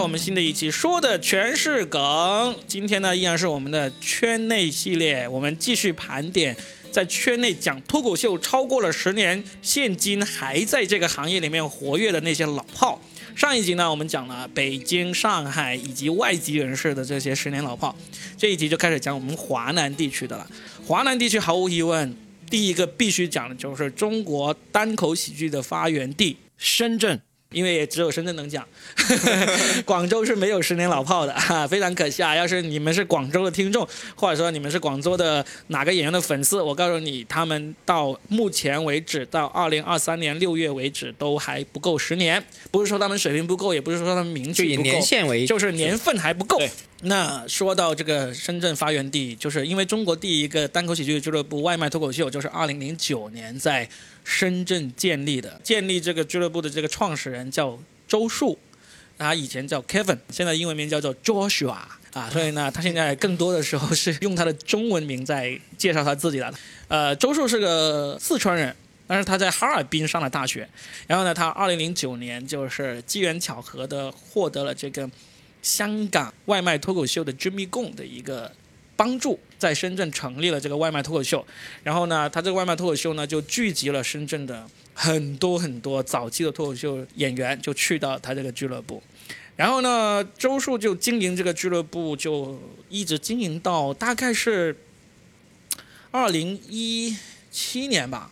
[0.00, 2.54] 我们新的一期，说的全是梗。
[2.66, 6.56] 今天呢，依然是我们的圈内系列，我们继续盘点
[6.92, 13.00] 在圈内讲脱口秀超过了十年，现今还在这个行业里面活跃的那些老炮。
[13.34, 17.94] 上一集呢，我们讲了北京、上海以及外籍人士的这些十年老炮，
[18.36, 20.46] 这一集就开始讲我们华南地区的了。
[20.86, 22.16] 华南地区毫无疑问，
[22.48, 27.20] 第一个必须讲的就是中国单口喜剧的发源地深圳。
[27.50, 28.66] 因为也只有深圳能讲，
[29.86, 32.36] 广州是没有十年老炮的哈，非常可惜啊！
[32.36, 42.44] 要是你们是广州的听众，或者说你们是广州的哪个演员的粉丝，我告诉你，他们到目前为止，到二零二三年六月为止，都还不够十年。
[42.70, 46.60] 不是说他们水平不够，也不是说他们名气不够，年限为就是年份还不够。
[47.02, 53.88] 那说到这个深圳发源地，就是因为中国第一个单口喜剧俱乐部外卖脱口秀，就是二零零九年在
[54.28, 55.58] 深圳建立的。
[55.64, 58.58] 建立这个俱乐部的这个创始人叫周树，
[59.16, 61.70] 他以前叫 Kevin，现在英文名叫做 Joshua
[62.12, 66.52] 啊，所以呢，他现在更多的时候是用他的中文名在介绍他自己的。
[66.88, 68.76] 呃，周树是个四川人，
[69.06, 70.68] 但是他在哈尔滨上了大学，
[71.06, 75.10] 然后呢，他二零零九年就是机缘巧合的获得了这个。
[75.60, 78.50] 香港外卖脱口秀的 Jimmy Gong 的一个
[78.94, 81.44] 帮助，在深圳成立了这个外卖脱口秀。
[81.82, 89.02] 然后呢，他这个外卖脱口秀呢，就聚集了深圳的很多很多早期的脱口秀演员，就去到他这个俱乐部。
[89.56, 94.76] 然后呢，周树就经营这个俱乐部，就一直经营到大概是
[96.12, 97.16] 二零一
[97.50, 98.30] 七年吧。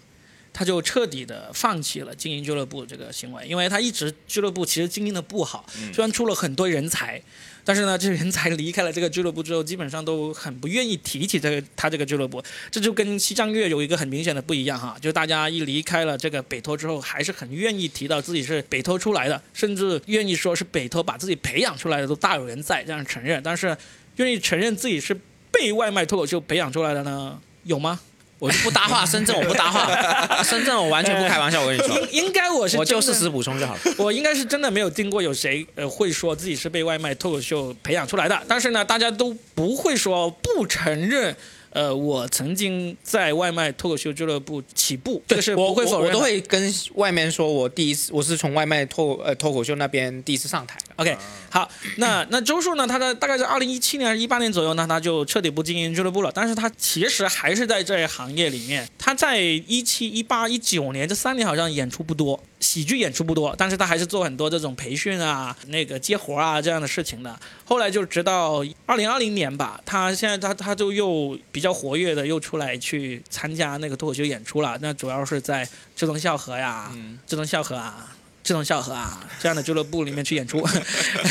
[0.56, 7.22] 他就彻底的放弃了经营俱乐部这个行为，因为他一直俱乐部其实经营的不好，虽然出了很多人才，
[7.62, 23.76] 但是呢，这人才离开了这个俱乐部之后，基本上都很不愿意提起这个他这个俱乐部，这就跟西藏乐有一个很明显的不一样哈，就大家一离开了这个北托之后，还是很愿意提到自己是北托出来的，甚至愿意说是北托把自己培养出来的都大有人在这样承认，但是
[24.16, 25.14] 愿意承认自己是
[25.52, 28.00] 被外卖脱口秀培养出来的呢，有吗？
[28.38, 31.98] 我就不搭话，深圳我不搭话， 深圳我完全不开玩笑，我跟你说。
[32.10, 33.80] 应应该我是我就事实补充就好了。
[33.96, 41.34] 我应该是真的没有听过有谁呃会说自己是被外卖脱口秀培养出来的，但是呢，大家都不会说不承认。
[41.70, 46.08] 呃，我曾经在外卖脱口秀俱乐部起步，这是我会否认。
[46.08, 50.78] 我都会跟外面说，我第一次我是从外卖脱呃脱口秀那边第一次上台。
[50.96, 51.14] OK，
[51.50, 52.86] 好，那那周树呢？
[52.86, 56.32] 他在大概在二零一七年还是一八年左右呢，他就彻底不经营俱乐部了。
[56.34, 58.88] 但是他其实还是在这行业里面。
[58.98, 62.42] 他在一七、一八、一九年这三年好像演出不多。
[62.60, 67.38] 喜剧演出不多，但是他还是做很多这种培训啊、那个接活啊这样的事情的。
[67.66, 74.78] 后来就直到二零二零年吧，他现在他他就又比较活跃的又出来去参加那个脱口秀演出了。
[74.80, 76.90] 那主要是在志同笑合呀，
[77.26, 78.15] 志同笑合啊。
[78.46, 80.64] 这种笑合啊，这样的俱乐部里面去演出，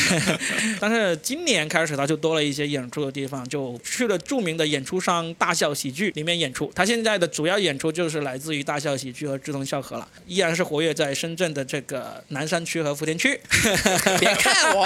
[0.81, 6.70] 但是今年开始他就多了一些演出的地方，就去了著名的演出商大笑喜剧里面演出。
[6.76, 13.40] 他现在的主要演出就是来自于大笑喜剧和志同笑合了，依然是活跃在深圳的这个南山区和福田区。
[14.20, 14.84] 别看我，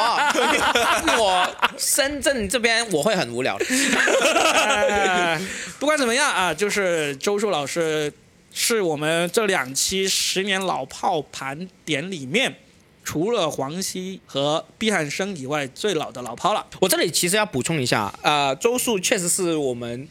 [1.17, 3.65] 我深圳这边我会很无聊的。
[5.79, 8.13] 不管怎么样啊，就是周树老师。
[8.51, 12.55] 是我们这两期十年老炮盘点里面，
[13.03, 16.65] 除了黄西和毕汉生以外最老的老炮了。
[16.81, 20.07] 我这里其实要补充一下，呃，周树确实是我们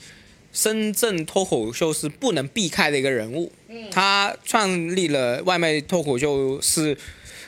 [0.52, 3.52] 深圳脱口秀是不能避开的一个人物。
[3.68, 6.96] 嗯，他创立了外卖脱口秀是，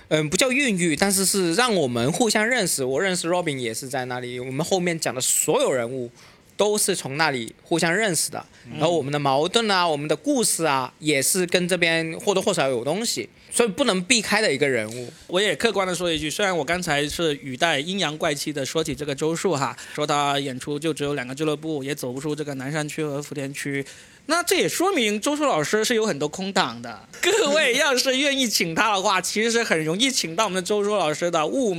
[0.09, 2.85] 嗯，不叫孕育，但是是让我们互相认识。
[2.85, 4.39] 我认识 Robin 也是在那里。
[4.39, 6.11] 我们后面讲的所有人物。
[6.61, 15.11] 都是从那里互相认识的，然后我们的矛盾啊，我们的故事啊，也是跟这边或多或少有东西，所以不能避开的一个人物。
[15.27, 23.83] 我也客观的说一句，虽然我刚才是语带阴阳怪气的说起这个周树哈，说他演出就只有两个俱乐部，也走不出这个南山区和福田区，
[24.27, 27.09] 那这也说明周树老师是有很多空档的。
[27.23, 31.75] 各位要是愿意请他的话，其实是很容易请到我们的周树老师的物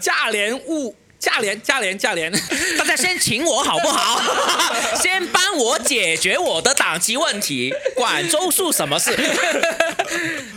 [0.00, 0.94] 价廉物。
[1.18, 2.30] 价廉价廉价廉，
[2.78, 4.20] 大家先请我好不好？
[5.00, 9.10] 先帮我解决我的档期问题，管周树什么事？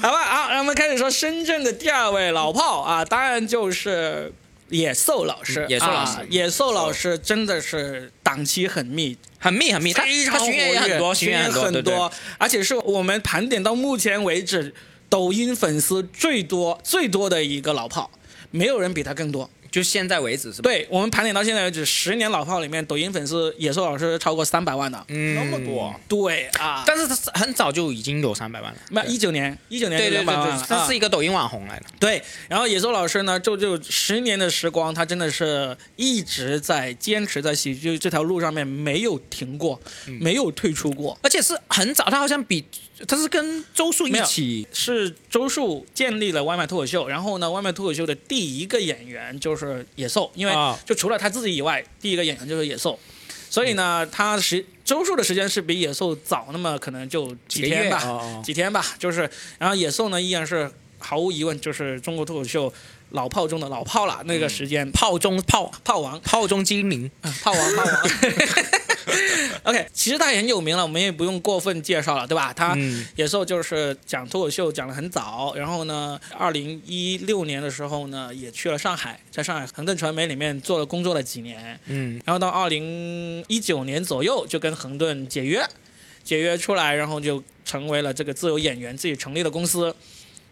[0.01, 4.31] 好吧，好，让我们开始说深圳的第二位老炮啊，当然就是
[4.69, 5.65] 野兽老师。
[5.69, 14.73] 野兽老师，野兽老师真的是档期很密，很密很密，他他巡演也很多，巡演很多，而且是我们盘点到目前为止
[15.09, 18.11] 抖音粉丝最多最多的一个老炮。
[18.51, 25.05] 没有人比他更多，就现在为止是吧？，对我们盘点到现在为止，十年老炮里面，抖音粉丝野兽老师超过三百万的。
[25.09, 28.79] 嗯，那么多，对啊，但是他是很早就已经有三百万了。
[28.89, 31.85] 没一九年，一九年就对对对两百万了对，他是啊一个抖音网红来的。
[31.99, 32.21] 对。
[32.47, 41.17] 然后野兽老师呢，就就十年的时光，他真的是一直在坚持在喜剧这条路上面没有停过，嗯没有退出过。
[41.21, 42.65] 而且是很早，他好像比
[43.07, 49.58] 他是跟周树一起，是周树建立了外卖脱口秀，然后呢，外卖脱口秀的第一个演员就是
[49.95, 52.99] 野兽，因为啊就除了他自己以外，第一个演员就是野兽，
[53.49, 62.71] 所以呢，他时周树的时间是比野兽早那么可能就几天吧，哦几天吧，就是，然后野兽呢依然是毫无疑问就是中国脱口秀
[63.11, 67.09] 老炮中的老炮了，那个时间炮中炮，炮王，炮中精灵。
[67.41, 68.09] 炮王，炮王。
[69.63, 72.53] OK，其实他也很有名了，我们也不用过分介绍了，对吧？
[72.53, 85.65] 他嗯野兽就是讲脱口秀讲的很早，然后呢，二零一六年的时候呢，也去了上海，在上海恒顿传媒里面做了工作了几年，嗯，然后到二零一九年左右就跟恒顿解约，
[86.23, 89.95] 解约出来，然后就成为了这个自由演员，自己成立了公司。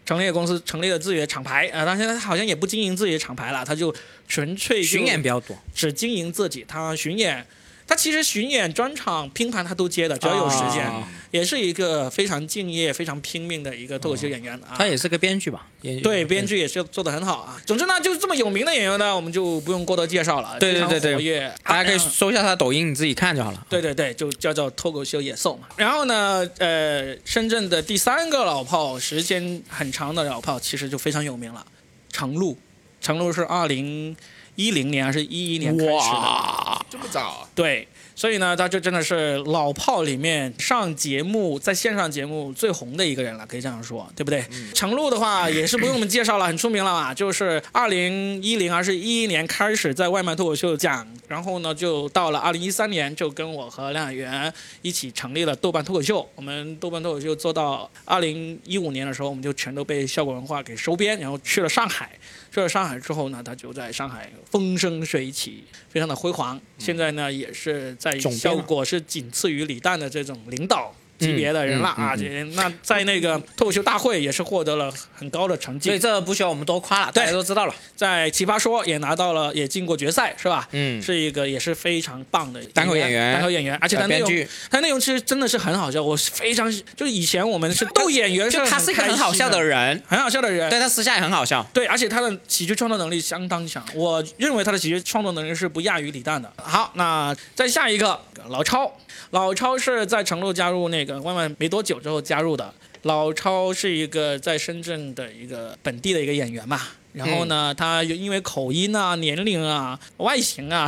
[0.06, 1.84] 成立了公司，成立了自己的厂牌啊！
[1.84, 3.94] 但现在他好像也不经营自己的厂牌了，他就
[4.26, 6.64] 纯粹就巡演比较多，只经营自己。
[6.66, 7.46] 他巡演，
[7.88, 14.74] 他其实巡演、专场、拼盘他都接的，只要有时间，啊也是一个非常敬业、非常拼命的一个脱口秀演员啊。
[14.76, 15.66] 他也是个编剧吧？
[15.82, 16.46] 也对编。
[16.46, 17.60] 剧也是做的很好啊。
[17.66, 20.56] 总之呢，就是这么有名的演员呢，我们就不用过多介绍了。
[20.58, 23.66] 对对对对大家可以啊搜一下他的抖音，你自己看就好了。
[23.68, 25.68] 对对对，就叫做脱口秀野兽嘛。
[25.76, 31.66] 然后呢，呃，深圳的第三个老炮，时间很长的老炮，其实就非常有名了，
[32.10, 32.56] 程璐。
[33.00, 34.16] 程璐是二零
[34.58, 35.96] 一零年还是一一年开始的？
[35.96, 37.86] 哇，这么早，对，
[38.18, 44.44] 所以呢，他就真的是老炮里面上节目，在线上节目最红的一个人了，可以这样说，对不对？
[44.74, 56.28] 程璐的话也是不用我们介绍了，很出名了嘛，就是二零一零还是一一年开始在外卖脱口秀讲，然后呢，就到了二零一三年，就跟我和梁海源一起成立了豆瓣脱口秀。
[56.34, 62.10] 我们豆瓣脱口秀做到二零一五年的时候，我们就全都被效果文化给收编，然后去了上海。
[62.50, 66.58] 去了上海之后呢，他就在上海风生水起，非常的辉煌。
[66.78, 72.16] 现在呢，也是在效果是仅次于李诞的这种领导级别的人了啊。
[72.16, 77.74] 这那在那个脱口秀大会也是获得了很高的成绩，所以这不需要我们多夸了，大家都知道了。
[77.96, 80.68] 在奇葩说也拿到了，也进过决赛，是吧？
[80.72, 91.64] 嗯，是一个也是非常棒的单口演员单口演员，而且他内容编剧，他内容其实真的是很好笑，我是非常就是以前我们是逗演员，就他是一个很好笑的人，人，很好笑的人，对他私下也很好笑。
[91.72, 96.52] 对，而且他的喜剧创作能力相当强，我认为他的喜剧创作能力是不亚于李诞的。
[96.56, 98.92] 好，那再下一个老超，
[99.30, 102.72] 老超是在成都加入那个外卖没多久之后加入的。
[103.02, 106.80] 老超是一个在深圳的一个本地的一个演员嘛，
[107.12, 110.84] 然后呢，他因为口音啊、年龄啊、外形啊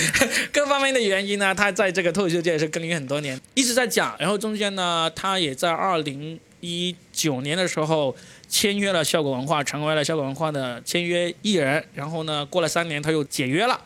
[0.52, 4.14] 各方面的原因呢，他在这个脱口秀界也是耕耘很多年，一直在讲。
[4.18, 8.14] 然后中间呢，他也在二零一九年的时候
[8.46, 11.82] 签约了效果文化，成为了效果文化的签约艺人。
[11.94, 13.80] 然后呢，过了三年他又解约了。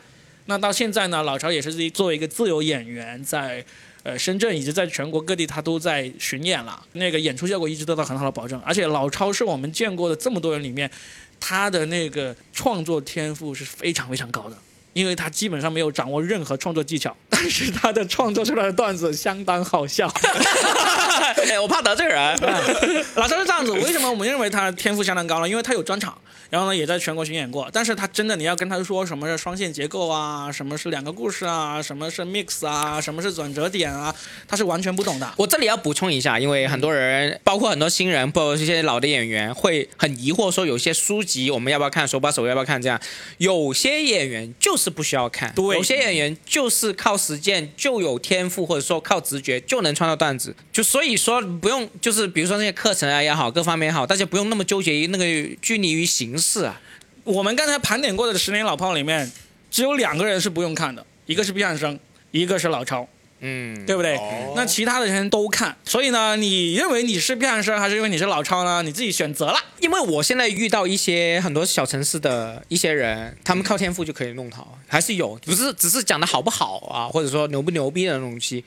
[0.47, 3.63] 那到现在呢，老超也是自己作为一个自由演员，在
[4.09, 8.59] 呃深圳以及在全国各地他都在巡演了，那个演出效果一直得到很好的保证。
[8.61, 10.89] 而且老超是我们见过的这么多人里面，
[11.39, 14.57] 他的那个创作天赋是非常非常高的。
[14.99, 20.11] 因为他基本上没有掌握任何创作技巧，但是他的创作出来的段子相当好笑。
[21.49, 22.39] 哎我怕得罪人。
[23.15, 25.47] 老师是这样子，为什么我们认为他天赋相当高呢？
[25.47, 26.15] 因为他有专场，
[26.49, 27.69] 然后呢也在全国巡演过。
[27.71, 34.13] 但是他真的你要跟他说什么是双线结构啊，什么是两个故事啊，什么是 mix 啊，什么是转折点啊，
[34.47, 35.33] 他是完全不懂的。
[35.37, 42.81] 我这里要补充一下，因为很多人，包括很多新人，包括一些老的演员，会很疑惑说，有些书籍我们要不要看，手把手要不要看？
[42.81, 42.99] 这样，
[43.37, 50.55] 有些演员就是不需要看，对有些演员就是靠实践就有天赋，或者说靠直觉就能创造段子。
[50.71, 55.25] 就所以说不用，就是比如说那些课程啊也好，各方面也好，大家不用那么纠结于那个
[55.61, 56.81] 拘泥于形式啊。
[57.23, 59.31] 我们刚才盘点过的十年老炮里面，
[59.69, 61.99] 只有两个人是不用看的，一个是毕汉生，
[62.31, 63.07] 一个是老超。
[63.41, 64.15] 嗯，对不对？
[64.17, 68.81] 哦那其他的人都看，所以呢，你认为你是毕汉生还是因为你是老超呢？
[68.81, 69.57] 你自己选择了。
[69.79, 78.63] 因为我现在遇到一些很多小城市的一些人，他们靠天赋就可以弄好，还是有，不是只是讲的好不好啊，或者说牛不牛逼的东西。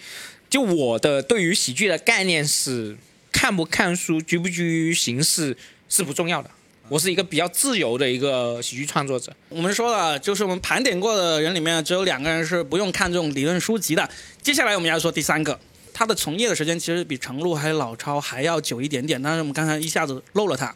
[0.49, 2.97] 就我的对于喜剧的概念是，
[3.31, 5.57] 看不看书、拘不拘于形式
[5.89, 6.51] 是不重要的。
[6.93, 9.35] 我是一个比较自由的一个喜剧创作者。
[9.49, 14.07] 我们说了，就是我们盘点过的人里面，只有两个人是不用看这种理论书籍的。
[14.43, 15.59] 接下来我们要说第三个，
[15.95, 20.75] 他的从业的时间其实比程璐还有老超还要久一点点，但是我们刚才一下子漏了他，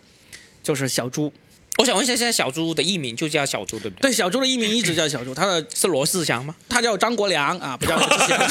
[0.63, 1.31] 就是小猪。
[1.77, 4.11] 我想问一下，现在小猪的艺名就叫小猪，对不对？
[4.11, 6.57] 对，小猪的艺名一直叫小猪，他的是罗志祥吗？
[6.67, 8.39] 他叫张国良啊，不叫罗志祥。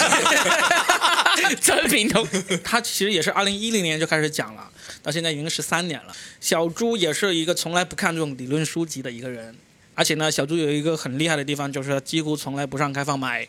[1.60, 2.25] 真名头，
[2.63, 4.67] 他其实也是二零一零年就开始讲了，
[5.05, 6.15] 到现在已经十三年了。
[6.41, 9.55] 小猪也是一个从来不看这种理论书籍的一个人，
[9.93, 13.47] 而且呢，小猪有一个很厉害的地方，就是他几乎从来不上开放麦。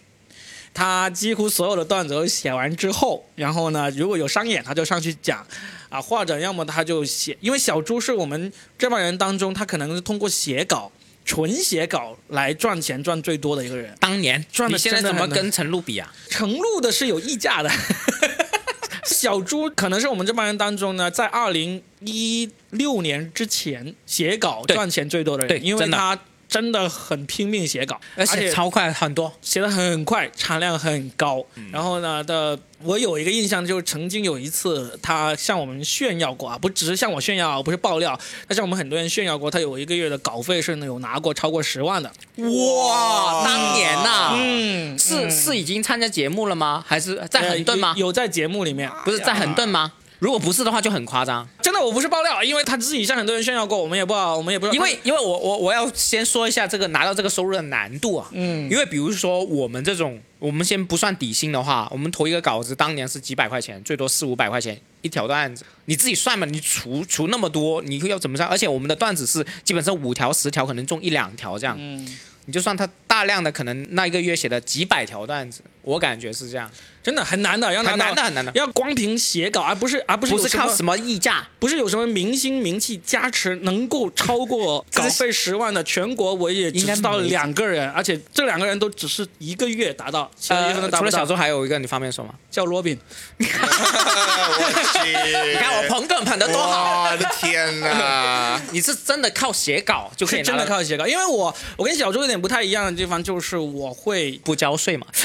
[0.75, 5.47] 他几乎所有的段子都写完之后，然后呢，如果有商演，他就上去讲，
[5.89, 10.93] 啊，或者要么他就写，因为小猪是我们这帮人当中，他可能是通过写稿、
[11.25, 13.97] 纯写稿来赚钱赚最多的一个人。
[13.99, 16.13] 当年赚的你现在怎么跟陈露比啊？
[16.29, 17.71] 陈露的是有溢价的。
[19.07, 26.19] 小猪可能是我们这帮人当中呢，在二零一六年之前写稿赚钱最多的人，因为他
[26.57, 29.31] 真的很拼命写稿，而且超快很多。
[29.43, 31.45] 写的很快，产量很高。
[31.57, 42.11] 嗯然后呢的，我有一个印象，就是曾经有一次他向我们炫耀过啊，不只是向我炫耀，不是爆料，他向我们很多人炫耀过，他有一个月的稿费是有拿过超过十万的。
[42.37, 46.83] 哇，当年呐、嗯，是是已经参加节目了吗？
[46.89, 47.99] 还是在横顿吗呃？
[47.99, 49.93] 有有在节目里面，不是在横顿吗？
[50.19, 51.47] 如果不是的话，就很夸张。
[51.61, 54.75] 真的我不是爆料，因为他自己向很多人炫耀过，我们也不好，我们也不知道。
[54.75, 58.71] 因为因为我我我要先说一下这个拿到这个收入的难度啊，嗯。
[58.71, 68.49] 因为比如说我们这种，我们先不算底薪的话，我们投一个稿子，当年是几百块钱，最多四五百块钱一条段子，你自己算嘛，你除除那么多，你要怎么算？
[68.49, 72.07] 而且我们的段子是基本上五条十条，可能中一两条这样，嗯，
[72.47, 76.71] 你就算他大量的可能那一个月写的几百条段子，我感觉是这样，
[77.07, 81.47] 真的很难的，要拿很到难的很难的，要光凭写稿，而不是而不是不是靠什么溢价。
[81.61, 91.05] 不是有什么明星名气加持，能够超过稿费十万的，全国我也只知道两个人，而且这两个人都只是一个月达到，其他月份都呃，达不到。
[91.05, 92.35] 除了小周，还有一个你方便说吗？
[92.51, 92.99] 叫罗宾，
[93.39, 93.45] 我
[95.05, 95.13] 去！
[95.53, 98.61] 你看我捧哏捧的多好，我的天哪！
[98.73, 105.07] 你是真的靠写稿就可以真的靠写稿，因为我我跟小周有点不太一样的地方，就是我会不交税嘛？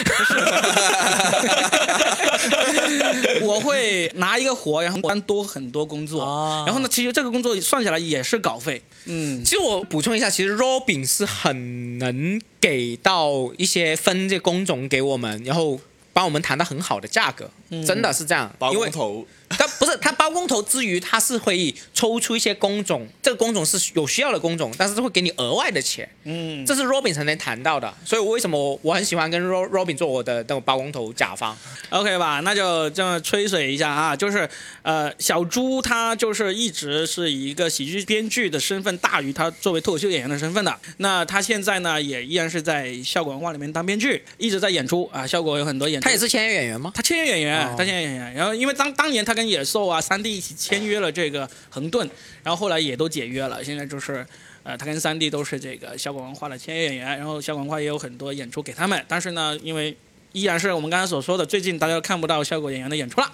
[3.42, 15.80] 我会拿一个活，然后单多很多工作，哦然后呢，其实这个工作算下来也是稿费，嗯，其实我补充一下，其实 Robin 是很能给到一些分这工种给我们，然后
[16.13, 17.50] 帮我们谈到很好的价格，
[17.86, 18.54] 真的是这样。
[18.60, 27.91] 包因为工头，他不是他包工头之余，他是会抽出一些工种，这个工种是有需要的工种，但是会给你额外的钱，嗯，这是 Robin 才能谈到的。
[28.05, 31.57] 所以我为什么我我很喜欢跟 Ro- Robin 做我的那种包工头甲方。
[31.89, 34.47] OK 吧，那就这么吹水一下啊，就是
[34.83, 40.77] 呃，小猪他就是一直是以一个喜剧编剧的身份大于他作为脱口秀演员的身份的。
[40.97, 45.25] 那他现在呢，也依然是在效果文化里面当编剧，一直在演出啊。
[45.25, 46.91] 效果有很多演出，他也是签约演员吗？
[46.93, 48.33] 他签约演员，哦他签约演员。
[48.35, 52.10] 然后因为当当年他跟野兽啊、三 D 一起签约了这个横盾，
[52.44, 53.63] 然后后来也都解约了。
[53.63, 54.25] 现在就是，
[54.63, 59.06] 呃，他跟三 D 都是这个效果文化的签约演员，然后效果文化也有很多演出给他们。
[59.08, 59.96] 但是呢，因为
[60.34, 63.32] 依然是我们刚才所说的，最近大家都看不到效果演员的演出了。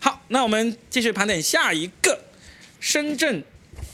[0.00, 2.18] 好，那我们继续盘点下一个
[2.80, 3.44] 深圳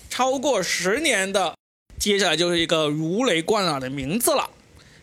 [0.09, 1.57] 超过十年的，
[1.99, 4.49] 接下来就是一个如雷贯耳的名字了，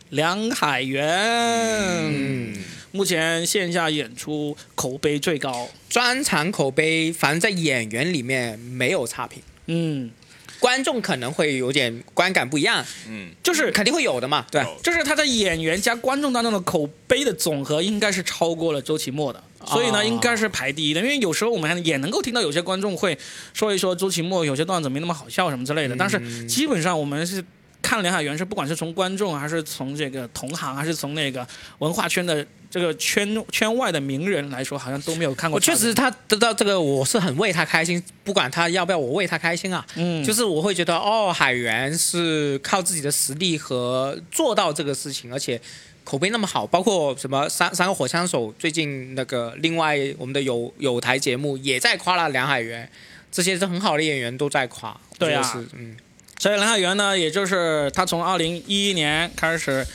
[0.08, 2.54] 梁海源。
[2.92, 5.68] 目前线下演出口碑最高。
[5.88, 9.42] 专场口碑，反正在演员里面没有差评。
[9.66, 10.10] 嗯，
[10.58, 14.64] 观众可能会有点观感不一样，嗯，就是肯定会有的嘛，对。
[14.82, 21.00] 就是他在演员加观众当中的口碑的总和，应该是超过了周奇墨的，所以呢，哦应该是排第一的。
[21.00, 23.16] 因为有时候我们还也能够听到有些观众会
[23.52, 27.44] 说一说周奇墨有些段子没那么好笑什么之类的，但是基本上我们是。
[27.82, 31.46] 看梁海源是不管是从观众还是从这个同行还是从那个
[31.78, 35.56] 文化圈的这个圈圈外的名人来说，好像都没有看过。
[35.56, 39.84] 我确实，他得到这个，我是很为他开心，不管他要不要我为他开心啊。
[39.96, 45.60] 嗯，就是我会觉得，哦，海源是靠自己的实力和做到这个事情，而且
[46.04, 52.88] 口碑那么好，包括什么三三个火枪手，最近那个另外我们的有有台节目也在夸了梁海源，
[53.32, 54.96] 这些是很好的演员都在夸。
[55.18, 55.96] 对是嗯，
[56.40, 59.86] 所以梁海源呢，也就是他从二零一一年开始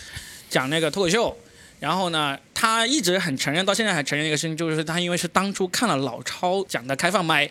[0.48, 1.36] 讲那个脱口秀，
[1.80, 7.48] 然后呢，他一直很承认，到现在还承认一个事情，就是他因为是当初看了老超讲的开放麦，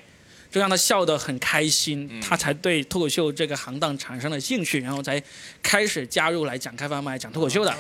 [0.49, 5.21] 就让他笑得很开心，他才对脱口秀这个行当产生了兴趣，然后才
[5.61, 7.75] 开始加入来讲开放麦、讲脱口秀的。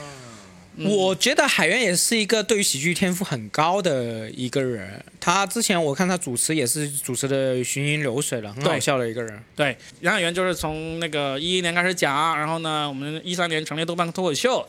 [0.77, 5.03] 嗯我觉得海源也是一个对于喜剧天赋很高的一个人。
[5.21, 9.41] 他之前我看他主持也是主持的行云流水了，很好笑的一个人。
[9.55, 14.67] 对，杨海源就是从那个一一年开始讲，然后呢，我们一三年成立豆瓣脱口秀，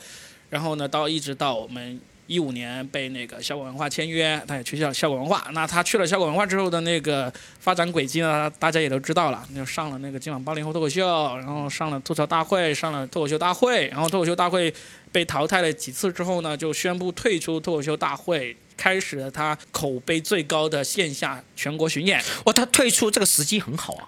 [0.50, 5.46] 然后呢，到一直到我们一五年被那个效果文化签约，他也去效效果文化。
[5.52, 14.72] 那他去了效果文化之后的那个发展轨迹呢，大家也都知道了，就上了那个今晚八零后脱口秀，然后上了吐槽大会，上了脱口秀大会，然后脱口秀大会
[15.16, 18.54] 被淘汰了几次之后呢，就宣布退出脱口秀大会。
[18.76, 24.06] 开始了他口碑最高的线下全国巡演，哇，他退出这个时机很好啊，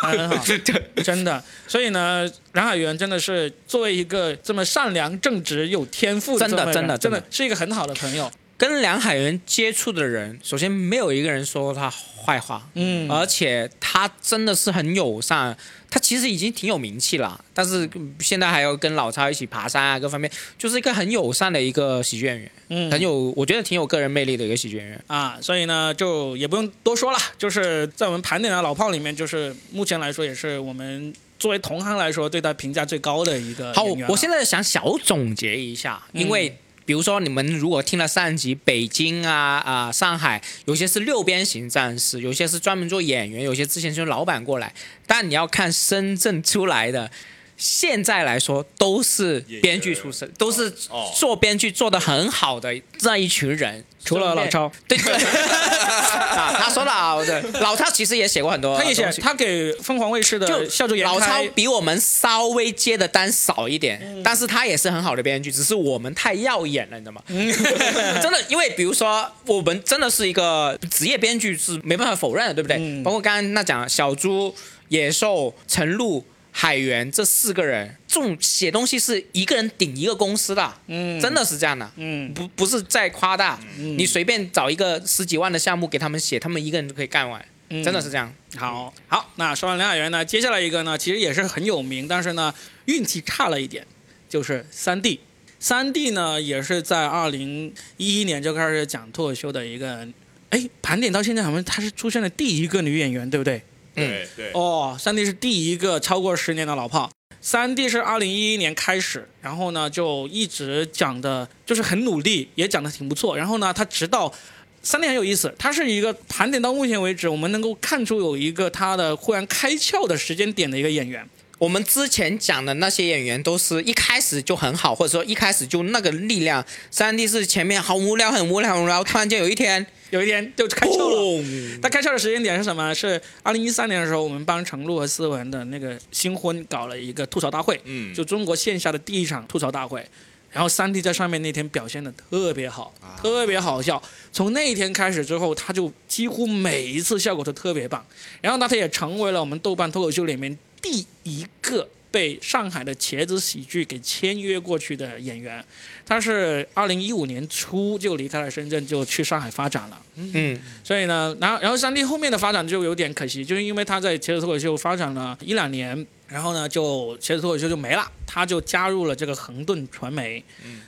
[0.00, 0.44] 很好，
[1.04, 1.44] 真的。
[1.68, 8.32] 所以呢，梁海源真的是作为一个这么善良、正直、有天赋的，真的真的真的是一个很好的朋友。
[8.56, 15.54] 跟梁海源接触的人，首先没有一个人说他坏话，嗯，而且他真的是很友善。
[15.90, 17.88] 他其实已经挺有名气了，但是
[18.20, 25.38] 现在还要跟老超一起爬山啊，各方面就是一个很友善的一个喜剧演员，嗯，很有，我觉得挺有个人魅力的一个喜剧演员啊。
[25.40, 33.72] 所以呢，就也不用多说了，就是在我们盘点的老炮里面，就是目前来说也是我们作为同行来说对他评价最高的一个。
[33.72, 36.56] 好，我现在想小总结一下，因为。
[36.86, 44.72] 比如说，你们如果听了上集，北京啊啊，上海，有些是六边形战士，有些是专门做演员，有些之前就是老板过来。
[45.06, 47.10] 但你要看深圳出来的，
[47.56, 50.72] 现在来说都是编剧出身，都是
[51.18, 53.84] 做编剧做的很好的这一群人。
[54.06, 67.22] 除了老超，对 对，啊， 他说的啊，对，老超其实也写过很多，他也写，他给凤凰卫视的笑逐颜开，老超比我们稍微接的单少一点，但是他也是很好的编剧，只是我们太耀眼了，你知道吗？
[68.22, 73.02] 真的，因为比如说我们真的是一个职业编剧，是没办法否认的，对不对？
[73.02, 74.54] 包括刚刚那讲小猪、
[74.88, 76.24] 野兽、陈露。
[76.58, 88.32] 海源这四个人，这种写东西是一个人顶一个公司的，嗯，真的是这样的，嗯，不不是在夸大，你随便找一个十几万的项目给他们写，他们一个人就可以干完，真的是这样。
[88.56, 92.54] 好，好，那说完梁雅媛呢，接下来一个呢，其实也是很有名，但是呢
[92.86, 93.86] 运气差了一点，
[94.30, 95.20] 就是三 D，
[95.60, 100.08] 三 D 呢也是在二零一一年就开始讲脱口秀的一个，
[100.48, 103.60] 哎，盘点到现在好像她是出现了第一个女演员，对不对？
[103.94, 104.52] 对对。
[104.54, 107.10] 哦，三弟是第一个超过十年的老炮。
[107.48, 113.36] 三 D 是二零一一年开始，然后呢就一直讲的，就是很努力，也讲的挺不错。
[113.36, 114.34] 然后呢，他直到
[114.82, 121.24] 三 D 很有意思，他是一个盘点到目前为止，我们能够看出有一个他的忽然开窍的时间点的一个演员。
[121.58, 126.66] 我们之前讲的那些演员都是一开始就很好，或者说一开始就那个力量。
[126.90, 129.86] 三 D 是前面好无聊，很无聊，然后突然间有一天。
[130.10, 131.78] 有一天就开窍了。
[131.82, 132.94] 他开窍的时间点是什么？
[132.94, 140.06] 是二零一三年的时候，我们帮程璐和思文的那个新婚搞了一个吐槽大会，嗯，就中国线下的第一场吐槽大会。
[140.52, 144.02] 然后三弟在上面那天表现的特别好，特别好笑。
[144.32, 148.02] 从那一天开始之后，他就几乎每一次效果都特别棒。
[148.40, 151.88] 然后呢，他也成为了我们豆瓣脱口秀里面第一个。
[152.16, 155.62] 被上海的茄子喜剧给签约过去的演员，
[156.06, 160.02] 他是二零一五年初就离开了深圳，就去上海发展了。
[160.14, 170.42] 嗯，所以呢，然后然后三弟后面的发展就有点可惜，就是因为他在茄子脱口秀发展了一两年，然后呢就茄子脱口秀就没了，他就加入了这个恒顿传媒。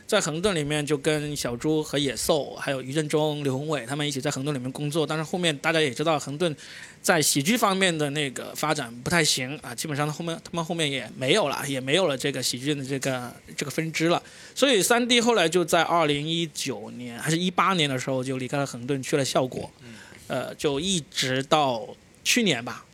[0.07, 6.55] 在恒顿里面就跟小猪和野兽，还有于振中、刘宏伟他们一起在恒顿里面工作，但是后面大家也知道恒顿。
[7.01, 14.20] 在喜剧方面的那个发展不太行啊，基本上后面他们后面也没有了，也没有了这个喜剧的这个这个分支了。
[14.55, 19.70] 所以三弟后来就在二零一九年还是一八年的时候就离开了恒顿，去了效果，
[20.27, 21.87] 呃，就一直到
[22.24, 22.85] 去年吧，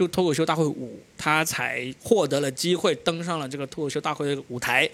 [0.00, 4.88] 就脱口秀大会五，他才获得了机会登上了这个脱口秀大会的舞台。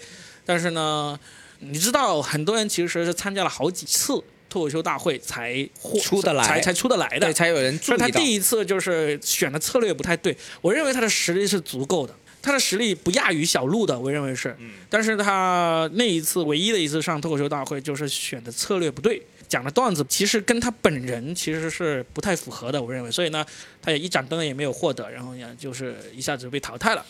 [0.45, 1.17] 但是呢，
[1.59, 4.21] 你知道很多人其实是参加了好几次。
[4.49, 5.67] 脱口秀大会才
[6.01, 14.55] 出得来，才才出得来的，对，才有人注意他第一次就是选的策略不太对，我认为他的实力是足够的，他的实力不亚于小鹿的，我认为是。
[14.59, 14.71] 嗯。
[14.89, 23.11] 但是他那一次唯一的一次上脱口秀大会，就是选的策略不对，讲的段子其实跟他本人其实是不太符合的，我认为。
[23.11, 23.45] 所以呢，
[23.81, 27.05] 他也一盏灯也没有获得，然后呢，就是一下子被淘汰了。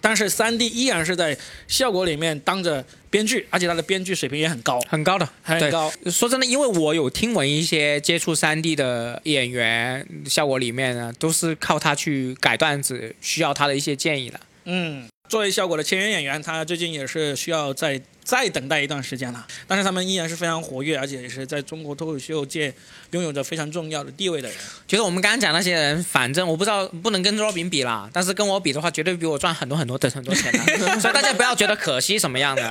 [0.00, 5.92] 但是三 D 依然是在效果里面当着编剧，而且他的编剧水平也很高，很高的，很高。
[6.06, 14.38] 说真的，因为我有听闻一些接触三 D 的演员，效果里面呢都是靠他去改段子，需要他的一些建议的。
[14.66, 18.00] 嗯，作为效果的签约演员，他最近也是需要在。
[18.28, 22.70] 再等待一段时间了，但是他们依然是非常活跃，而且也是在中国脱口秀界
[23.12, 24.58] 拥有着非常重要的地位的人。
[24.86, 30.58] 觉得我们刚刚讲那些人，反正我不知道不能跟罗宾比啦，但是跟我比的话，绝对比我赚很多很多的很多钱的。
[31.00, 32.68] 所以大家不要觉得可惜什么样的，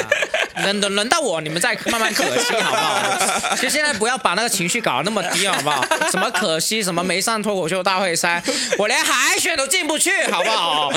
[0.62, 3.56] 轮轮轮到我，你们再慢慢可惜好不好？
[3.56, 5.84] 其实现在不要把那个情绪搞得那么低好不好？
[6.12, 8.43] 什么可惜，什么没上脱口秀大会赛，
[8.78, 10.91] 我连海选都进不去好不好？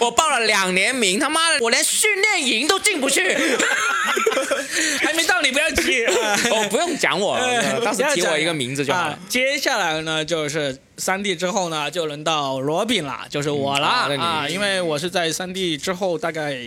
[0.00, 3.38] 我报了两年名，他妈的我连训练营都进不去。
[5.00, 6.04] 还没到你不要急。
[6.50, 9.18] 哦，不用讲我， 呃当时提我一个名字就好啊了。
[9.28, 16.58] 接下来呢，就是三 D 之后呢，就轮到罗宾了，就是我了、啊，因为我是在三 D 之后大概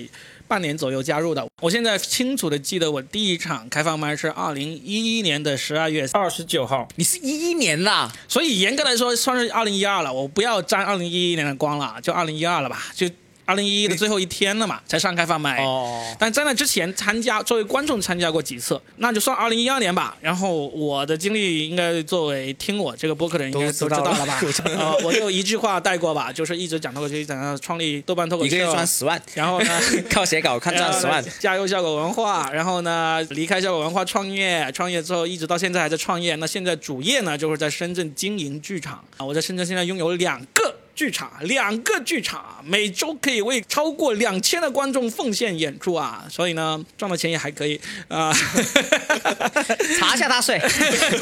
[0.48, 1.46] 半年左右加入的。
[1.62, 10.14] 我现在清楚的记得我第一场开放麦是二零一一年的十二月二十九号，你是一一年啦，所以严格来说算是二零一二了。
[10.14, 13.10] 我不要沾二零一一年的光了，就二零一二了吧，就
[13.48, 15.64] 二零一一的最后一天了嘛，才上开放麦。
[15.64, 20.18] 哦，但在那之前参加作为观众参加过几次，那就算二零一二年吧。
[20.20, 24.42] 然后我的经历应该作为听我这个播客的人应该都知道了吧？
[24.68, 29.82] 呃，我就一句话带过吧，就是一直讲脱口秀，讲到创立豆瓣脱口秀，一个月赚十万，然后呢，
[30.12, 31.24] 靠写稿看赚十万。
[31.40, 36.36] 加入效果文化，然后呢离开效果文化创业，创业之后一直到现在还在创业。
[36.36, 40.76] 那现在主业呢就是在深圳经营剧场啊，我在深圳现在拥有两个。
[40.98, 48.34] 剧场两个剧场，每周可以为超过两千的观众奉献演出啊，所以呢，赚的钱也还可以啊。
[50.00, 50.60] 查一下他税，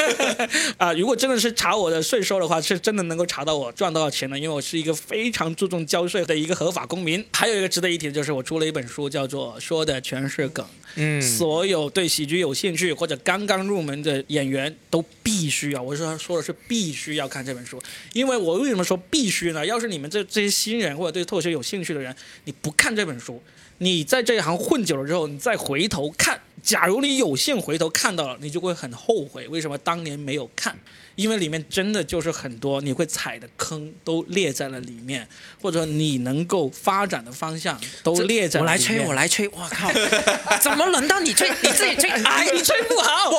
[0.79, 7.23] 啊，如果真的是查我的税收的话，是真的能够查到我赚多少钱的，因为我是一个非常注重交税的一个合法公民。
[7.33, 10.65] 还有一个值得一提的就是，我出了一本书，叫做《说的全是梗》。
[10.97, 17.77] 嗯，所有对喜剧有兴趣或者刚刚入门的演员都必须要，我说说的是必须要看这本书，
[18.13, 19.64] 因为我为什么说必须呢？
[19.65, 23.41] 要是你们这这些新人或者对脱口秀有兴趣的人，你不看这本书，
[23.79, 30.77] 你在这一行混久了之后，你再回头看，假如你有幸回头看到了，你就会很后悔，为什么当年没有看？
[31.15, 35.27] 因为里面真的就是很多你会踩的坑都列在了里面，
[35.61, 39.05] 或者你能够发展的方向都列在了里面。
[39.07, 39.91] 我来吹，我来吹，我靠，
[40.61, 41.49] 怎么轮到你吹？
[41.61, 43.37] 你自己吹， 哎，你吹不好，我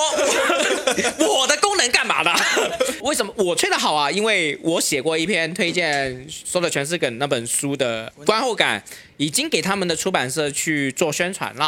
[1.18, 2.32] 我我的功能干嘛的？
[3.02, 4.10] 为什么我吹的好啊？
[4.10, 8.82] 因为我写过一篇推荐说的全是梗那本书的观后感，
[9.16, 11.66] 已经给他们的出版社去做宣传了。